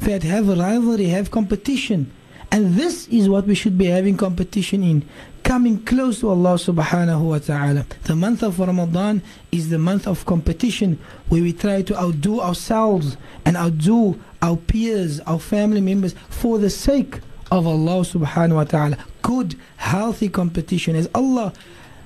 That 0.01 0.23
have 0.23 0.49
rivalry, 0.49 1.07
have 1.07 1.31
competition. 1.31 2.13
And 2.51 2.77
this 2.77 3.09
is 3.09 3.29
what 3.29 3.47
we 3.47 3.55
should 3.55 3.77
be 3.77 3.87
having 3.87 4.17
competition 4.17 4.83
in 4.83 5.09
coming 5.44 5.84
close 5.84 6.22
to 6.22 6.30
Allah 6.30 6.56
subhanahu 6.56 7.22
wa 7.22 7.38
ta'ala. 7.38 7.86
The 8.04 8.16
month 8.16 8.44
of 8.44 8.60
Ramadan 8.60 9.22
is 9.52 9.70
the 9.70 9.78
month 9.78 10.08
of 10.08 10.26
competition 10.26 11.00
where 11.28 11.42
we 11.42 11.54
try 11.54 11.82
to 11.84 12.00
outdo 12.00 12.40
ourselves 12.40 13.18
and 13.46 13.58
outdo 13.58 14.20
our 14.42 14.56
peers, 14.56 15.20
our 15.22 15.40
family 15.40 15.82
members 15.82 16.16
for 16.30 16.58
the 16.58 16.70
sake 16.70 17.20
of 17.52 17.68
Allah 17.68 18.02
subhanahu 18.02 18.56
wa 18.56 18.64
ta'ala. 18.64 18.98
Good, 19.22 19.56
healthy 19.78 20.30
competition. 20.30 20.96
As 20.96 21.10
Allah 21.14 21.54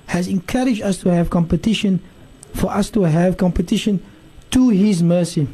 has 0.07 0.27
encouraged 0.27 0.81
us 0.81 0.97
to 0.99 1.09
have 1.09 1.29
competition, 1.29 2.01
for 2.53 2.71
us 2.71 2.89
to 2.91 3.03
have 3.03 3.37
competition 3.37 4.03
to 4.51 4.69
His 4.69 5.03
mercy. 5.03 5.47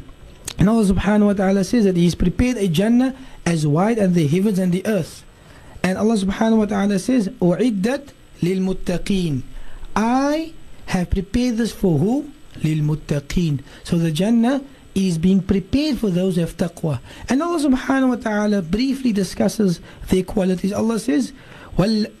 And 0.58 0.68
Allah 0.68 0.84
subhanahu 0.84 1.26
wa 1.26 1.32
ta'ala 1.32 1.64
says 1.64 1.84
that 1.84 1.96
He 1.96 2.04
has 2.04 2.14
prepared 2.14 2.56
a 2.56 2.68
Jannah 2.68 3.14
as 3.44 3.66
wide 3.66 3.98
as 3.98 4.12
the 4.12 4.26
heavens 4.26 4.58
and 4.58 4.72
the 4.72 4.86
earth. 4.86 5.23
And 5.83 5.97
Allah 5.97 6.15
subhanahu 6.15 6.57
wa 6.57 6.65
ta'ala 6.65 6.99
says, 6.99 7.29
أُعِدَّتْ 7.29 8.09
لِلْمُتَّقِينَ 8.41 9.41
I 9.95 10.53
have 10.87 11.09
prepared 11.09 11.57
this 11.57 11.71
for 11.71 11.97
who? 11.97 12.31
لِلْمُتَّقِينَ 12.59 13.61
So 13.83 13.97
the 13.97 14.11
Jannah 14.11 14.61
is 14.93 15.17
being 15.17 15.41
prepared 15.41 15.97
for 15.97 16.09
those 16.09 16.35
who 16.35 16.41
have 16.41 16.57
taqwa. 16.57 16.99
And 17.29 17.41
Allah 17.41 17.59
subhanahu 17.59 18.09
wa 18.09 18.15
ta'ala 18.15 18.61
briefly 18.61 19.13
discusses 19.13 19.79
their 20.09 20.23
qualities. 20.23 20.73
Allah 20.73 20.99
says, 20.99 21.31
وَالَّذِينَ 21.77 22.11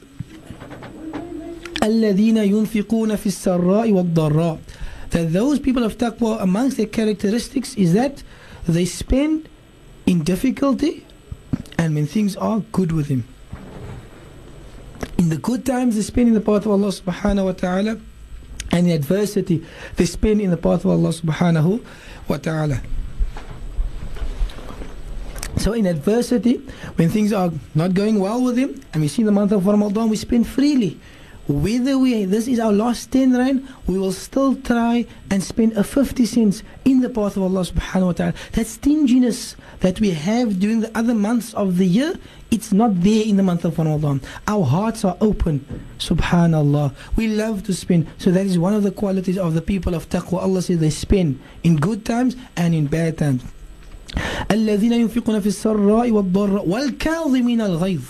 يُنْفِقُونَ 1.81 3.17
فِي 3.17 3.29
السَّرَّاءِ 3.29 3.91
وَالضَّرَّاءِ 3.91 4.59
That 5.11 5.33
those 5.33 5.59
people 5.59 5.83
of 5.83 5.97
taqwa, 5.97 6.41
amongst 6.41 6.77
their 6.77 6.85
characteristics 6.85 7.75
is 7.75 7.93
that 7.93 8.23
they 8.67 8.85
spend 8.85 9.49
in 10.05 10.23
difficulty 10.23 11.05
and 11.77 11.95
when 11.95 12.07
things 12.07 12.35
are 12.35 12.61
good 12.71 12.91
with 12.91 13.07
him 13.07 13.25
in 15.24 15.30
the 15.30 15.38
good 15.38 15.64
times 15.64 15.96
they 15.96 16.02
spend 16.02 16.28
in 16.28 16.34
the 16.34 16.40
path 16.40 16.66
of 16.66 16.72
Allah 16.72 16.88
subhanahu 16.88 17.46
wa 17.46 17.52
ta'ala 17.52 17.98
and 18.72 18.86
in 18.86 18.92
adversity 18.92 19.64
they 19.96 20.04
spend 20.04 20.42
in 20.42 20.50
the 20.50 20.56
path 20.58 20.84
of 20.84 20.90
Allah 20.90 21.08
subhanahu 21.16 21.80
wa 22.28 22.36
ta'ala. 22.36 22.82
So 25.56 25.72
in 25.72 25.86
adversity 25.86 26.60
when 26.96 27.08
things 27.08 27.32
are 27.32 27.50
not 27.74 27.94
going 27.94 28.20
well 28.20 28.44
with 28.44 28.58
him 28.58 28.78
and 28.92 29.00
we 29.00 29.08
see 29.08 29.22
the 29.22 29.32
month 29.32 29.52
of 29.52 29.66
Ramadan 29.66 30.10
we 30.10 30.16
spend 30.16 30.46
freely 30.46 31.00
whether 31.49 31.97
we 31.97 32.25
this 32.25 32.47
is 32.47 32.59
our 32.59 32.71
last 32.71 33.11
10 33.11 33.35
rand 33.35 33.67
we 33.87 33.97
will 33.97 34.11
still 34.11 34.55
try 34.55 35.03
and 35.31 35.41
spend 35.41 35.73
a 35.73 35.83
50 35.83 36.23
cents 36.25 36.61
in 36.85 37.01
the 37.01 37.09
path 37.09 37.37
of 37.37 37.41
Allah 37.41 37.61
subhanahu 37.61 38.05
wa 38.05 38.11
ta'ala 38.11 38.33
that 38.51 38.67
stinginess 38.67 39.55
that 39.79 39.99
we 39.99 40.11
have 40.11 40.59
during 40.59 40.81
the 40.81 40.95
other 40.95 41.15
months 41.15 41.55
of 41.55 41.77
the 41.77 41.87
year 41.87 42.13
it's 42.51 42.71
not 42.71 43.01
there 43.01 43.25
in 43.25 43.35
the 43.37 43.41
month 43.41 43.65
of 43.65 43.79
Ramadan 43.79 44.21
our 44.47 44.63
hearts 44.63 45.03
are 45.03 45.17
open 45.21 45.65
subhanallah 45.97 46.93
we 47.15 47.27
love 47.27 47.63
to 47.63 47.73
spend 47.73 48.05
so 48.19 48.29
that 48.29 48.45
is 48.45 48.59
one 48.59 48.75
of 48.75 48.83
the 48.83 48.91
qualities 48.91 49.39
of 49.39 49.55
the 49.55 49.61
people 49.61 49.95
of 49.95 50.07
taqwa 50.07 50.43
Allah 50.43 50.61
says 50.61 50.77
they 50.77 50.91
spend 50.91 51.39
in 51.63 51.77
good 51.77 52.05
times 52.05 52.35
and 52.57 52.75
in 52.75 52.85
bad 52.85 53.17
times 53.17 53.41
الذين 54.49 54.93
ينفقون 54.93 55.39
في 55.39 55.47
السراء 55.47 56.11
والضراء 56.11 56.67
والكاظمين 56.67 57.61
الغيظ 57.61 58.01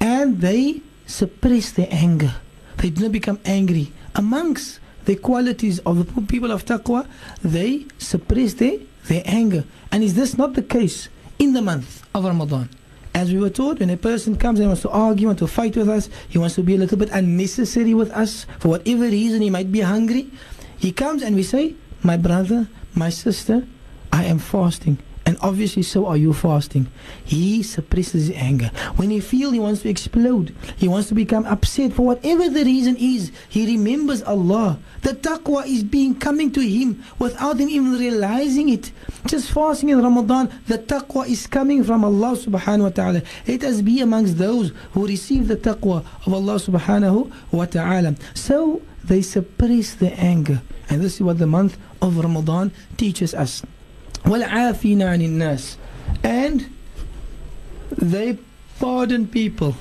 and 0.00 0.40
they 0.42 0.82
suppress 1.06 1.70
their 1.72 1.88
anger 1.90 2.34
they 2.81 2.89
do 2.89 3.03
not 3.03 3.11
become 3.11 3.39
angry. 3.45 3.93
Amongst 4.15 4.79
the 5.05 5.15
qualities 5.15 5.79
of 5.79 5.97
the 5.97 6.21
people 6.23 6.51
of 6.51 6.65
taqwa, 6.65 7.07
they 7.43 7.85
suppress 7.99 8.55
their, 8.55 8.79
their 9.05 9.21
anger. 9.25 9.63
And 9.91 10.03
is 10.03 10.15
this 10.15 10.37
not 10.37 10.53
the 10.53 10.63
case 10.63 11.07
in 11.39 11.53
the 11.53 11.61
month 11.61 12.03
of 12.13 12.25
Ramadan? 12.25 12.69
As 13.13 13.31
we 13.31 13.39
were 13.39 13.49
taught, 13.49 13.79
when 13.79 13.89
a 13.89 13.97
person 13.97 14.35
comes 14.35 14.59
and 14.59 14.69
wants 14.69 14.81
to 14.81 14.89
argue, 14.89 15.29
and 15.29 15.37
to 15.37 15.47
fight 15.47 15.75
with 15.77 15.89
us, 15.89 16.09
he 16.29 16.37
wants 16.37 16.55
to 16.55 16.63
be 16.63 16.75
a 16.75 16.77
little 16.77 16.97
bit 16.97 17.09
unnecessary 17.11 17.93
with 17.93 18.09
us, 18.11 18.45
for 18.59 18.69
whatever 18.69 19.03
reason 19.03 19.41
he 19.41 19.49
might 19.49 19.71
be 19.71 19.81
hungry, 19.81 20.31
he 20.77 20.91
comes 20.91 21.21
and 21.21 21.35
we 21.35 21.43
say, 21.43 21.75
My 22.03 22.17
brother, 22.17 22.67
my 22.95 23.09
sister, 23.09 23.67
I 24.11 24.25
am 24.25 24.39
fasting 24.39 24.97
and 25.25 25.37
obviously 25.41 25.83
so 25.83 26.07
are 26.07 26.17
you 26.17 26.33
fasting. 26.33 26.87
He 27.23 27.63
suppresses 27.63 28.27
his 28.27 28.37
anger. 28.37 28.71
When 28.95 29.09
he 29.09 29.19
feels 29.19 29.53
he 29.53 29.59
wants 29.59 29.81
to 29.83 29.89
explode, 29.89 30.55
he 30.77 30.87
wants 30.87 31.09
to 31.09 31.15
become 31.15 31.45
upset 31.45 31.93
for 31.93 32.05
whatever 32.05 32.49
the 32.49 32.63
reason 32.63 32.97
is, 32.97 33.31
he 33.47 33.65
remembers 33.65 34.23
Allah. 34.23 34.79
The 35.01 35.13
taqwa 35.13 35.65
is 35.65 35.83
being 35.83 36.15
coming 36.15 36.51
to 36.53 36.61
him 36.61 37.03
without 37.19 37.59
him 37.59 37.69
even 37.69 37.93
realizing 37.93 38.69
it. 38.69 38.91
Just 39.27 39.51
fasting 39.51 39.89
in 39.89 40.01
Ramadan, 40.01 40.51
the 40.67 40.77
taqwa 40.77 41.27
is 41.27 41.47
coming 41.47 41.83
from 41.83 42.03
Allah 42.03 42.35
subhanahu 42.35 42.83
wa 42.83 42.89
ta'ala. 42.89 43.21
Let 43.47 43.63
us 43.63 43.81
be 43.81 44.01
amongst 44.01 44.37
those 44.37 44.71
who 44.93 45.07
receive 45.07 45.47
the 45.47 45.57
taqwa 45.57 46.03
of 46.25 46.33
Allah 46.33 46.55
subhanahu 46.55 47.31
wa 47.51 47.65
ta'ala. 47.65 48.15
So 48.33 48.81
they 49.03 49.21
suppress 49.21 49.93
the 49.93 50.13
anger. 50.13 50.61
And 50.89 51.01
this 51.01 51.15
is 51.15 51.21
what 51.21 51.37
the 51.37 51.47
month 51.47 51.77
of 52.01 52.17
Ramadan 52.17 52.71
teaches 52.97 53.33
us. 53.33 53.63
وَالْعَافِينَ 54.24 54.98
عَنِ 54.98 55.22
النَّاسِ 55.22 55.76
And 56.22 56.70
they 57.90 58.38
pardon 58.78 59.26
people. 59.26 59.76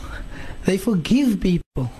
They 0.65 0.78
forgive 0.78 1.39
people. 1.41 1.91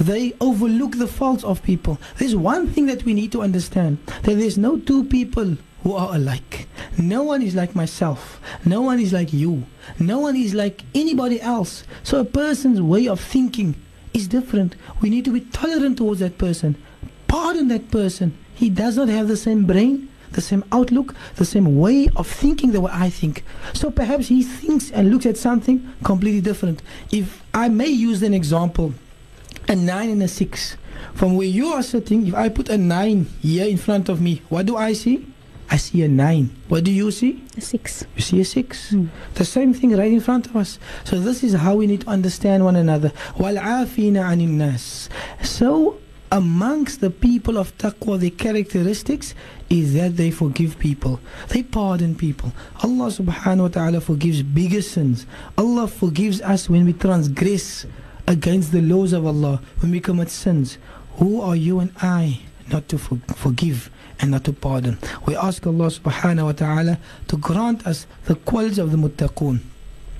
They 0.00 0.34
overlook 0.40 0.98
the 0.98 1.06
faults 1.06 1.44
of 1.44 1.62
people. 1.62 1.98
There's 2.18 2.34
one 2.34 2.68
thing 2.68 2.86
that 2.86 3.04
we 3.04 3.14
need 3.14 3.32
to 3.32 3.42
understand 3.42 3.98
that 4.22 4.34
there's 4.34 4.58
no 4.58 4.78
two 4.78 5.04
people 5.04 5.56
who 5.84 5.92
are 5.92 6.14
alike. 6.14 6.66
No 6.98 7.22
one 7.22 7.42
is 7.42 7.54
like 7.54 7.74
myself. 7.74 8.40
No 8.64 8.80
one 8.80 8.98
is 8.98 9.12
like 9.12 9.32
you. 9.32 9.64
No 9.98 10.18
one 10.18 10.34
is 10.34 10.54
like 10.54 10.82
anybody 10.94 11.40
else. 11.40 11.84
So 12.02 12.18
a 12.18 12.24
person's 12.24 12.80
way 12.80 13.06
of 13.06 13.20
thinking 13.20 13.76
is 14.12 14.26
different. 14.26 14.74
We 15.00 15.10
need 15.10 15.24
to 15.26 15.32
be 15.32 15.40
tolerant 15.40 15.98
towards 15.98 16.20
that 16.20 16.38
person. 16.38 16.76
Pardon 17.28 17.68
that 17.68 17.90
person. 17.90 18.36
He 18.54 18.70
does 18.70 18.96
not 18.96 19.08
have 19.08 19.28
the 19.28 19.36
same 19.36 19.66
brain, 19.66 20.07
the 20.32 20.40
same 20.40 20.64
outlook, 20.72 21.14
the 21.36 21.44
same 21.44 21.78
way 21.78 22.08
of 22.16 22.26
thinking 22.26 22.72
the 22.72 22.80
way 22.80 22.90
I 22.92 23.10
think. 23.10 23.44
So 23.72 23.90
perhaps 23.90 24.28
he 24.28 24.42
thinks 24.42 24.90
and 24.90 25.10
looks 25.10 25.26
at 25.26 25.36
something 25.36 25.92
completely 26.02 26.40
different. 26.40 26.82
If 27.10 27.42
I 27.54 27.68
may 27.68 27.88
use 27.88 28.22
an 28.22 28.34
example, 28.34 28.94
a 29.68 29.76
nine 29.76 30.10
and 30.10 30.22
a 30.22 30.28
six. 30.28 30.76
From 31.14 31.36
where 31.36 31.46
you 31.46 31.68
are 31.68 31.82
sitting, 31.82 32.26
if 32.26 32.34
I 32.34 32.48
put 32.48 32.68
a 32.68 32.78
nine 32.78 33.26
here 33.40 33.66
in 33.66 33.76
front 33.76 34.08
of 34.08 34.20
me, 34.20 34.42
what 34.48 34.66
do 34.66 34.76
I 34.76 34.92
see? 34.92 35.26
I 35.70 35.76
see 35.76 36.02
a 36.02 36.08
nine. 36.08 36.54
What 36.68 36.84
do 36.84 36.92
you 36.92 37.10
see? 37.10 37.42
A 37.56 37.60
six. 37.60 38.04
You 38.16 38.22
see 38.22 38.40
a 38.40 38.44
six. 38.44 38.90
Hmm. 38.90 39.06
The 39.34 39.44
same 39.44 39.72
thing 39.72 39.96
right 39.96 40.12
in 40.12 40.20
front 40.20 40.46
of 40.46 40.56
us. 40.56 40.78
So 41.04 41.18
this 41.18 41.42
is 41.42 41.54
how 41.54 41.74
we 41.76 41.86
need 41.86 42.02
to 42.02 42.08
understand 42.08 42.64
one 42.64 42.76
another. 42.76 43.10
وَالْعَافِينَ 43.36 44.12
عَنِ 44.12 44.46
النَّاسِ 44.46 45.08
So 45.42 45.98
amongst 46.31 47.01
the 47.01 47.09
people 47.09 47.57
of 47.57 47.75
taqwa, 47.77 48.19
the 48.19 48.29
characteristics 48.29 49.33
is 49.69 49.93
that 49.93 50.15
they 50.17 50.31
forgive 50.31 50.77
people. 50.79 51.19
They 51.49 51.63
pardon 51.63 52.15
people. 52.15 52.53
Allah 52.83 53.07
subhanahu 53.07 53.61
wa 53.61 53.67
ta'ala 53.67 54.01
forgives 54.01 54.41
bigger 54.43 54.81
sins. 54.81 55.25
Allah 55.57 55.87
forgives 55.87 56.41
us 56.41 56.69
when 56.69 56.85
we 56.85 56.93
transgress 56.93 57.85
against 58.27 58.71
the 58.71 58.81
laws 58.81 59.13
of 59.13 59.25
Allah, 59.25 59.61
when 59.79 59.91
we 59.91 59.99
commit 59.99 60.29
sins. 60.29 60.77
Who 61.17 61.41
are 61.41 61.55
you 61.55 61.79
and 61.79 61.91
I 62.01 62.41
not 62.71 62.87
to 62.89 62.97
for- 62.97 63.19
forgive 63.35 63.89
and 64.19 64.31
not 64.31 64.43
to 64.45 64.53
pardon? 64.53 64.97
We 65.25 65.35
ask 65.35 65.65
Allah 65.65 65.87
subhanahu 65.87 66.45
wa 66.45 66.51
ta'ala 66.51 66.99
to 67.27 67.37
grant 67.37 67.85
us 67.87 68.05
the 68.25 68.35
qualities 68.35 68.77
of 68.77 68.91
the 68.91 68.97
muttaqun. 68.97 69.59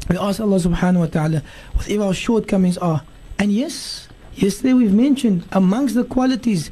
We 0.09 0.17
ask 0.17 0.39
Allah 0.39 0.57
subhanahu 0.57 0.99
wa 0.99 1.05
ta'ala 1.05 1.43
whatever 1.73 2.03
our 2.05 2.13
shortcomings 2.13 2.77
are. 2.79 3.03
And 3.37 3.53
yes, 3.53 4.08
yesterday 4.41 4.73
we've 4.73 4.93
mentioned 4.93 5.43
amongst 5.51 5.95
the 5.95 6.03
qualities 6.03 6.71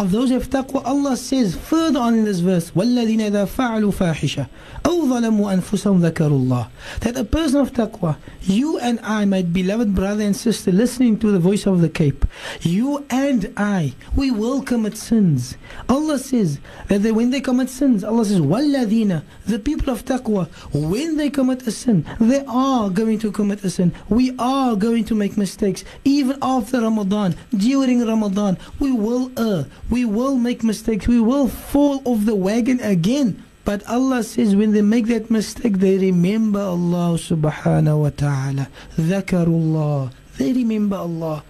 of 0.00 0.12
those 0.12 0.30
who 0.30 0.34
have 0.36 0.48
taqwa, 0.48 0.82
Allah 0.86 1.14
says 1.14 1.54
further 1.54 2.00
on 2.00 2.14
in 2.14 2.24
this 2.24 2.38
verse, 2.38 2.70
وَالَّذِينَ 2.70 3.30
إِذَا 3.30 3.46
فَعَلُوا 3.46 3.92
فَاحِشَةً 3.92 4.48
أَوْ 4.84 5.06
ظَلَمُوا 5.06 5.60
أَنفُسَهُمْ 5.60 6.00
ذَكَرُوا 6.00 6.46
اللَّهِ 6.46 6.68
That 7.00 7.18
a 7.18 7.24
person 7.24 7.60
of 7.60 7.74
taqwa, 7.74 8.16
you 8.40 8.78
and 8.78 8.98
I, 9.00 9.26
my 9.26 9.42
beloved 9.42 9.94
brother 9.94 10.24
and 10.24 10.34
sister, 10.34 10.72
listening 10.72 11.18
to 11.18 11.30
the 11.30 11.38
voice 11.38 11.66
of 11.66 11.82
the 11.82 11.90
Cape, 11.90 12.24
you 12.62 13.04
and 13.10 13.52
I, 13.58 13.94
we 14.16 14.30
will 14.30 14.62
commit 14.62 14.96
sins. 14.96 15.58
Allah 15.86 16.18
says 16.18 16.60
that 16.88 17.02
they, 17.02 17.12
when 17.12 17.28
they 17.28 17.42
commit 17.42 17.68
sins, 17.68 18.02
Allah 18.02 18.24
says, 18.24 18.40
وَالَّذِينَ 18.40 19.22
The 19.48 19.58
people 19.58 19.92
of 19.92 20.06
taqwa, 20.06 20.48
when 20.72 21.18
they 21.18 21.28
commit 21.28 21.66
a 21.66 21.70
sin, 21.70 22.06
they 22.18 22.42
are 22.48 22.88
going 22.88 23.18
to 23.18 23.30
commit 23.30 23.62
a 23.64 23.68
sin. 23.68 23.92
We 24.08 24.34
are 24.38 24.76
going 24.76 25.04
to 25.04 25.14
make 25.14 25.36
mistakes. 25.36 25.84
Even 26.04 26.38
after 26.40 26.80
Ramadan, 26.80 27.34
during 27.54 28.06
Ramadan, 28.06 28.56
we 28.78 28.92
will 28.92 29.30
err. 29.36 29.66
We 29.88 30.04
will 30.04 30.36
make 30.36 30.62
mistakes. 30.62 31.08
We 31.08 31.20
will 31.20 31.48
fall 31.48 32.02
off 32.04 32.24
the 32.24 32.34
wagon 32.34 32.80
again. 32.80 33.42
But 33.64 33.86
Allah 33.88 34.22
says 34.22 34.56
when 34.56 34.72
they 34.72 34.82
make 34.82 35.06
that 35.06 35.30
mistake, 35.30 35.78
they 35.78 35.98
remember 35.98 36.60
Allah 36.60 37.16
subhanahu 37.18 38.02
wa 38.02 38.10
ta'ala. 38.10 38.68
Dhakarullah. 38.96 40.12
They 40.38 40.52
remember 40.52 40.96
Allah. 40.96 41.42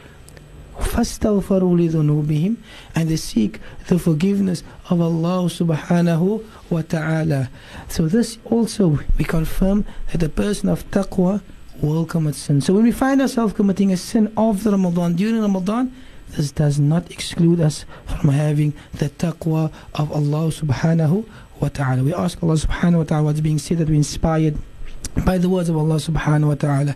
فاستغفروا 0.81 1.77
لذنوبهم 1.77 2.57
and 2.95 3.09
they 3.09 3.17
seek 3.17 3.61
the 3.89 3.99
forgiveness 3.99 4.63
of 4.89 5.01
Allah 5.01 5.45
subhanahu 5.45 6.43
wa 6.71 6.83
ta'ala. 6.83 7.51
So 7.89 8.09
this 8.09 8.39
also 8.47 8.99
we 9.19 9.25
confirm 9.25 9.85
that 10.13 10.23
a 10.23 10.29
person 10.29 10.69
of 10.69 10.91
taqwa 10.91 11.43
will 11.83 12.05
commit 12.07 12.35
sin. 12.35 12.61
So 12.61 12.75
when 12.75 12.85
we 12.85 12.93
find 12.93 13.21
ourselves 13.21 13.53
committing 13.53 13.93
a 13.93 13.97
sin 13.97 14.33
after 14.37 14.71
Ramadan, 14.71 15.15
during 15.17 15.41
Ramadan, 15.41 15.93
this 16.32 16.52
does 16.52 16.80
not 16.80 17.10
exclude 17.12 17.60
us 17.60 17.86
from 18.06 18.30
having 18.30 18.74
the 18.94 19.10
taqwa 19.10 19.72
of 19.94 20.12
Allah 20.12 20.52
subhanahu 20.52 21.26
wa 21.60 21.70
ta'ala. 21.70 22.04
We 22.04 22.14
ask 22.14 22.42
Allah 22.44 22.56
subhanahu 22.56 22.98
wa 22.98 23.04
ta'ala 23.04 23.24
what's 23.24 23.40
being 23.42 23.60
said 23.60 23.78
that 23.78 23.90
we 23.90 23.96
inspired 23.96 24.58
by 25.26 25.38
the 25.38 25.48
words 25.48 25.70
of 25.70 25.78
Allah 25.78 25.96
subhanahu 25.96 26.48
wa 26.48 26.56
ta'ala. 26.56 26.96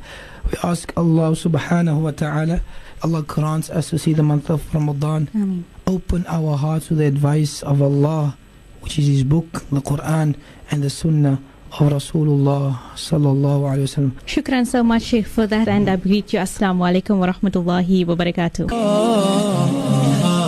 We 0.51 0.57
ask 0.63 0.91
Allah 0.97 1.31
subhanahu 1.31 2.01
wa 2.01 2.11
ta'ala, 2.11 2.61
Allah 3.01 3.21
grants 3.23 3.69
us 3.69 3.89
to 3.91 3.99
see 3.99 4.13
the 4.13 4.23
month 4.23 4.49
of 4.49 4.73
Ramadan. 4.73 5.29
Ameen. 5.33 5.65
Open 5.87 6.25
our 6.27 6.57
hearts 6.57 6.87
to 6.87 6.95
the 6.95 7.05
advice 7.05 7.63
of 7.63 7.81
Allah, 7.81 8.37
which 8.81 8.99
is 8.99 9.07
His 9.07 9.23
book, 9.23 9.63
the 9.71 9.81
Quran, 9.81 10.35
and 10.69 10.83
the 10.83 10.89
Sunnah 10.89 11.41
of 11.71 11.91
Rasulullah 11.91 12.77
sallallahu 12.95 13.69
alayhi 13.71 13.87
wa 13.87 13.93
sallam. 13.95 14.11
Shukran 14.25 14.65
so 14.65 14.83
much, 14.83 15.03
Sheikh, 15.03 15.27
for 15.27 15.47
that. 15.47 15.67
And 15.67 15.89
I 15.89 15.95
greet 15.95 16.33
you. 16.33 16.39
Assalamu 16.39 16.83
alaikum 16.89 17.19
wa 17.19 17.27
rahmatullahi 17.31 18.05
wa 18.05 18.15
barakatuh. 18.15 18.69
Ah, 18.71 18.75
ah, 18.75 20.21
ah. 20.25 20.38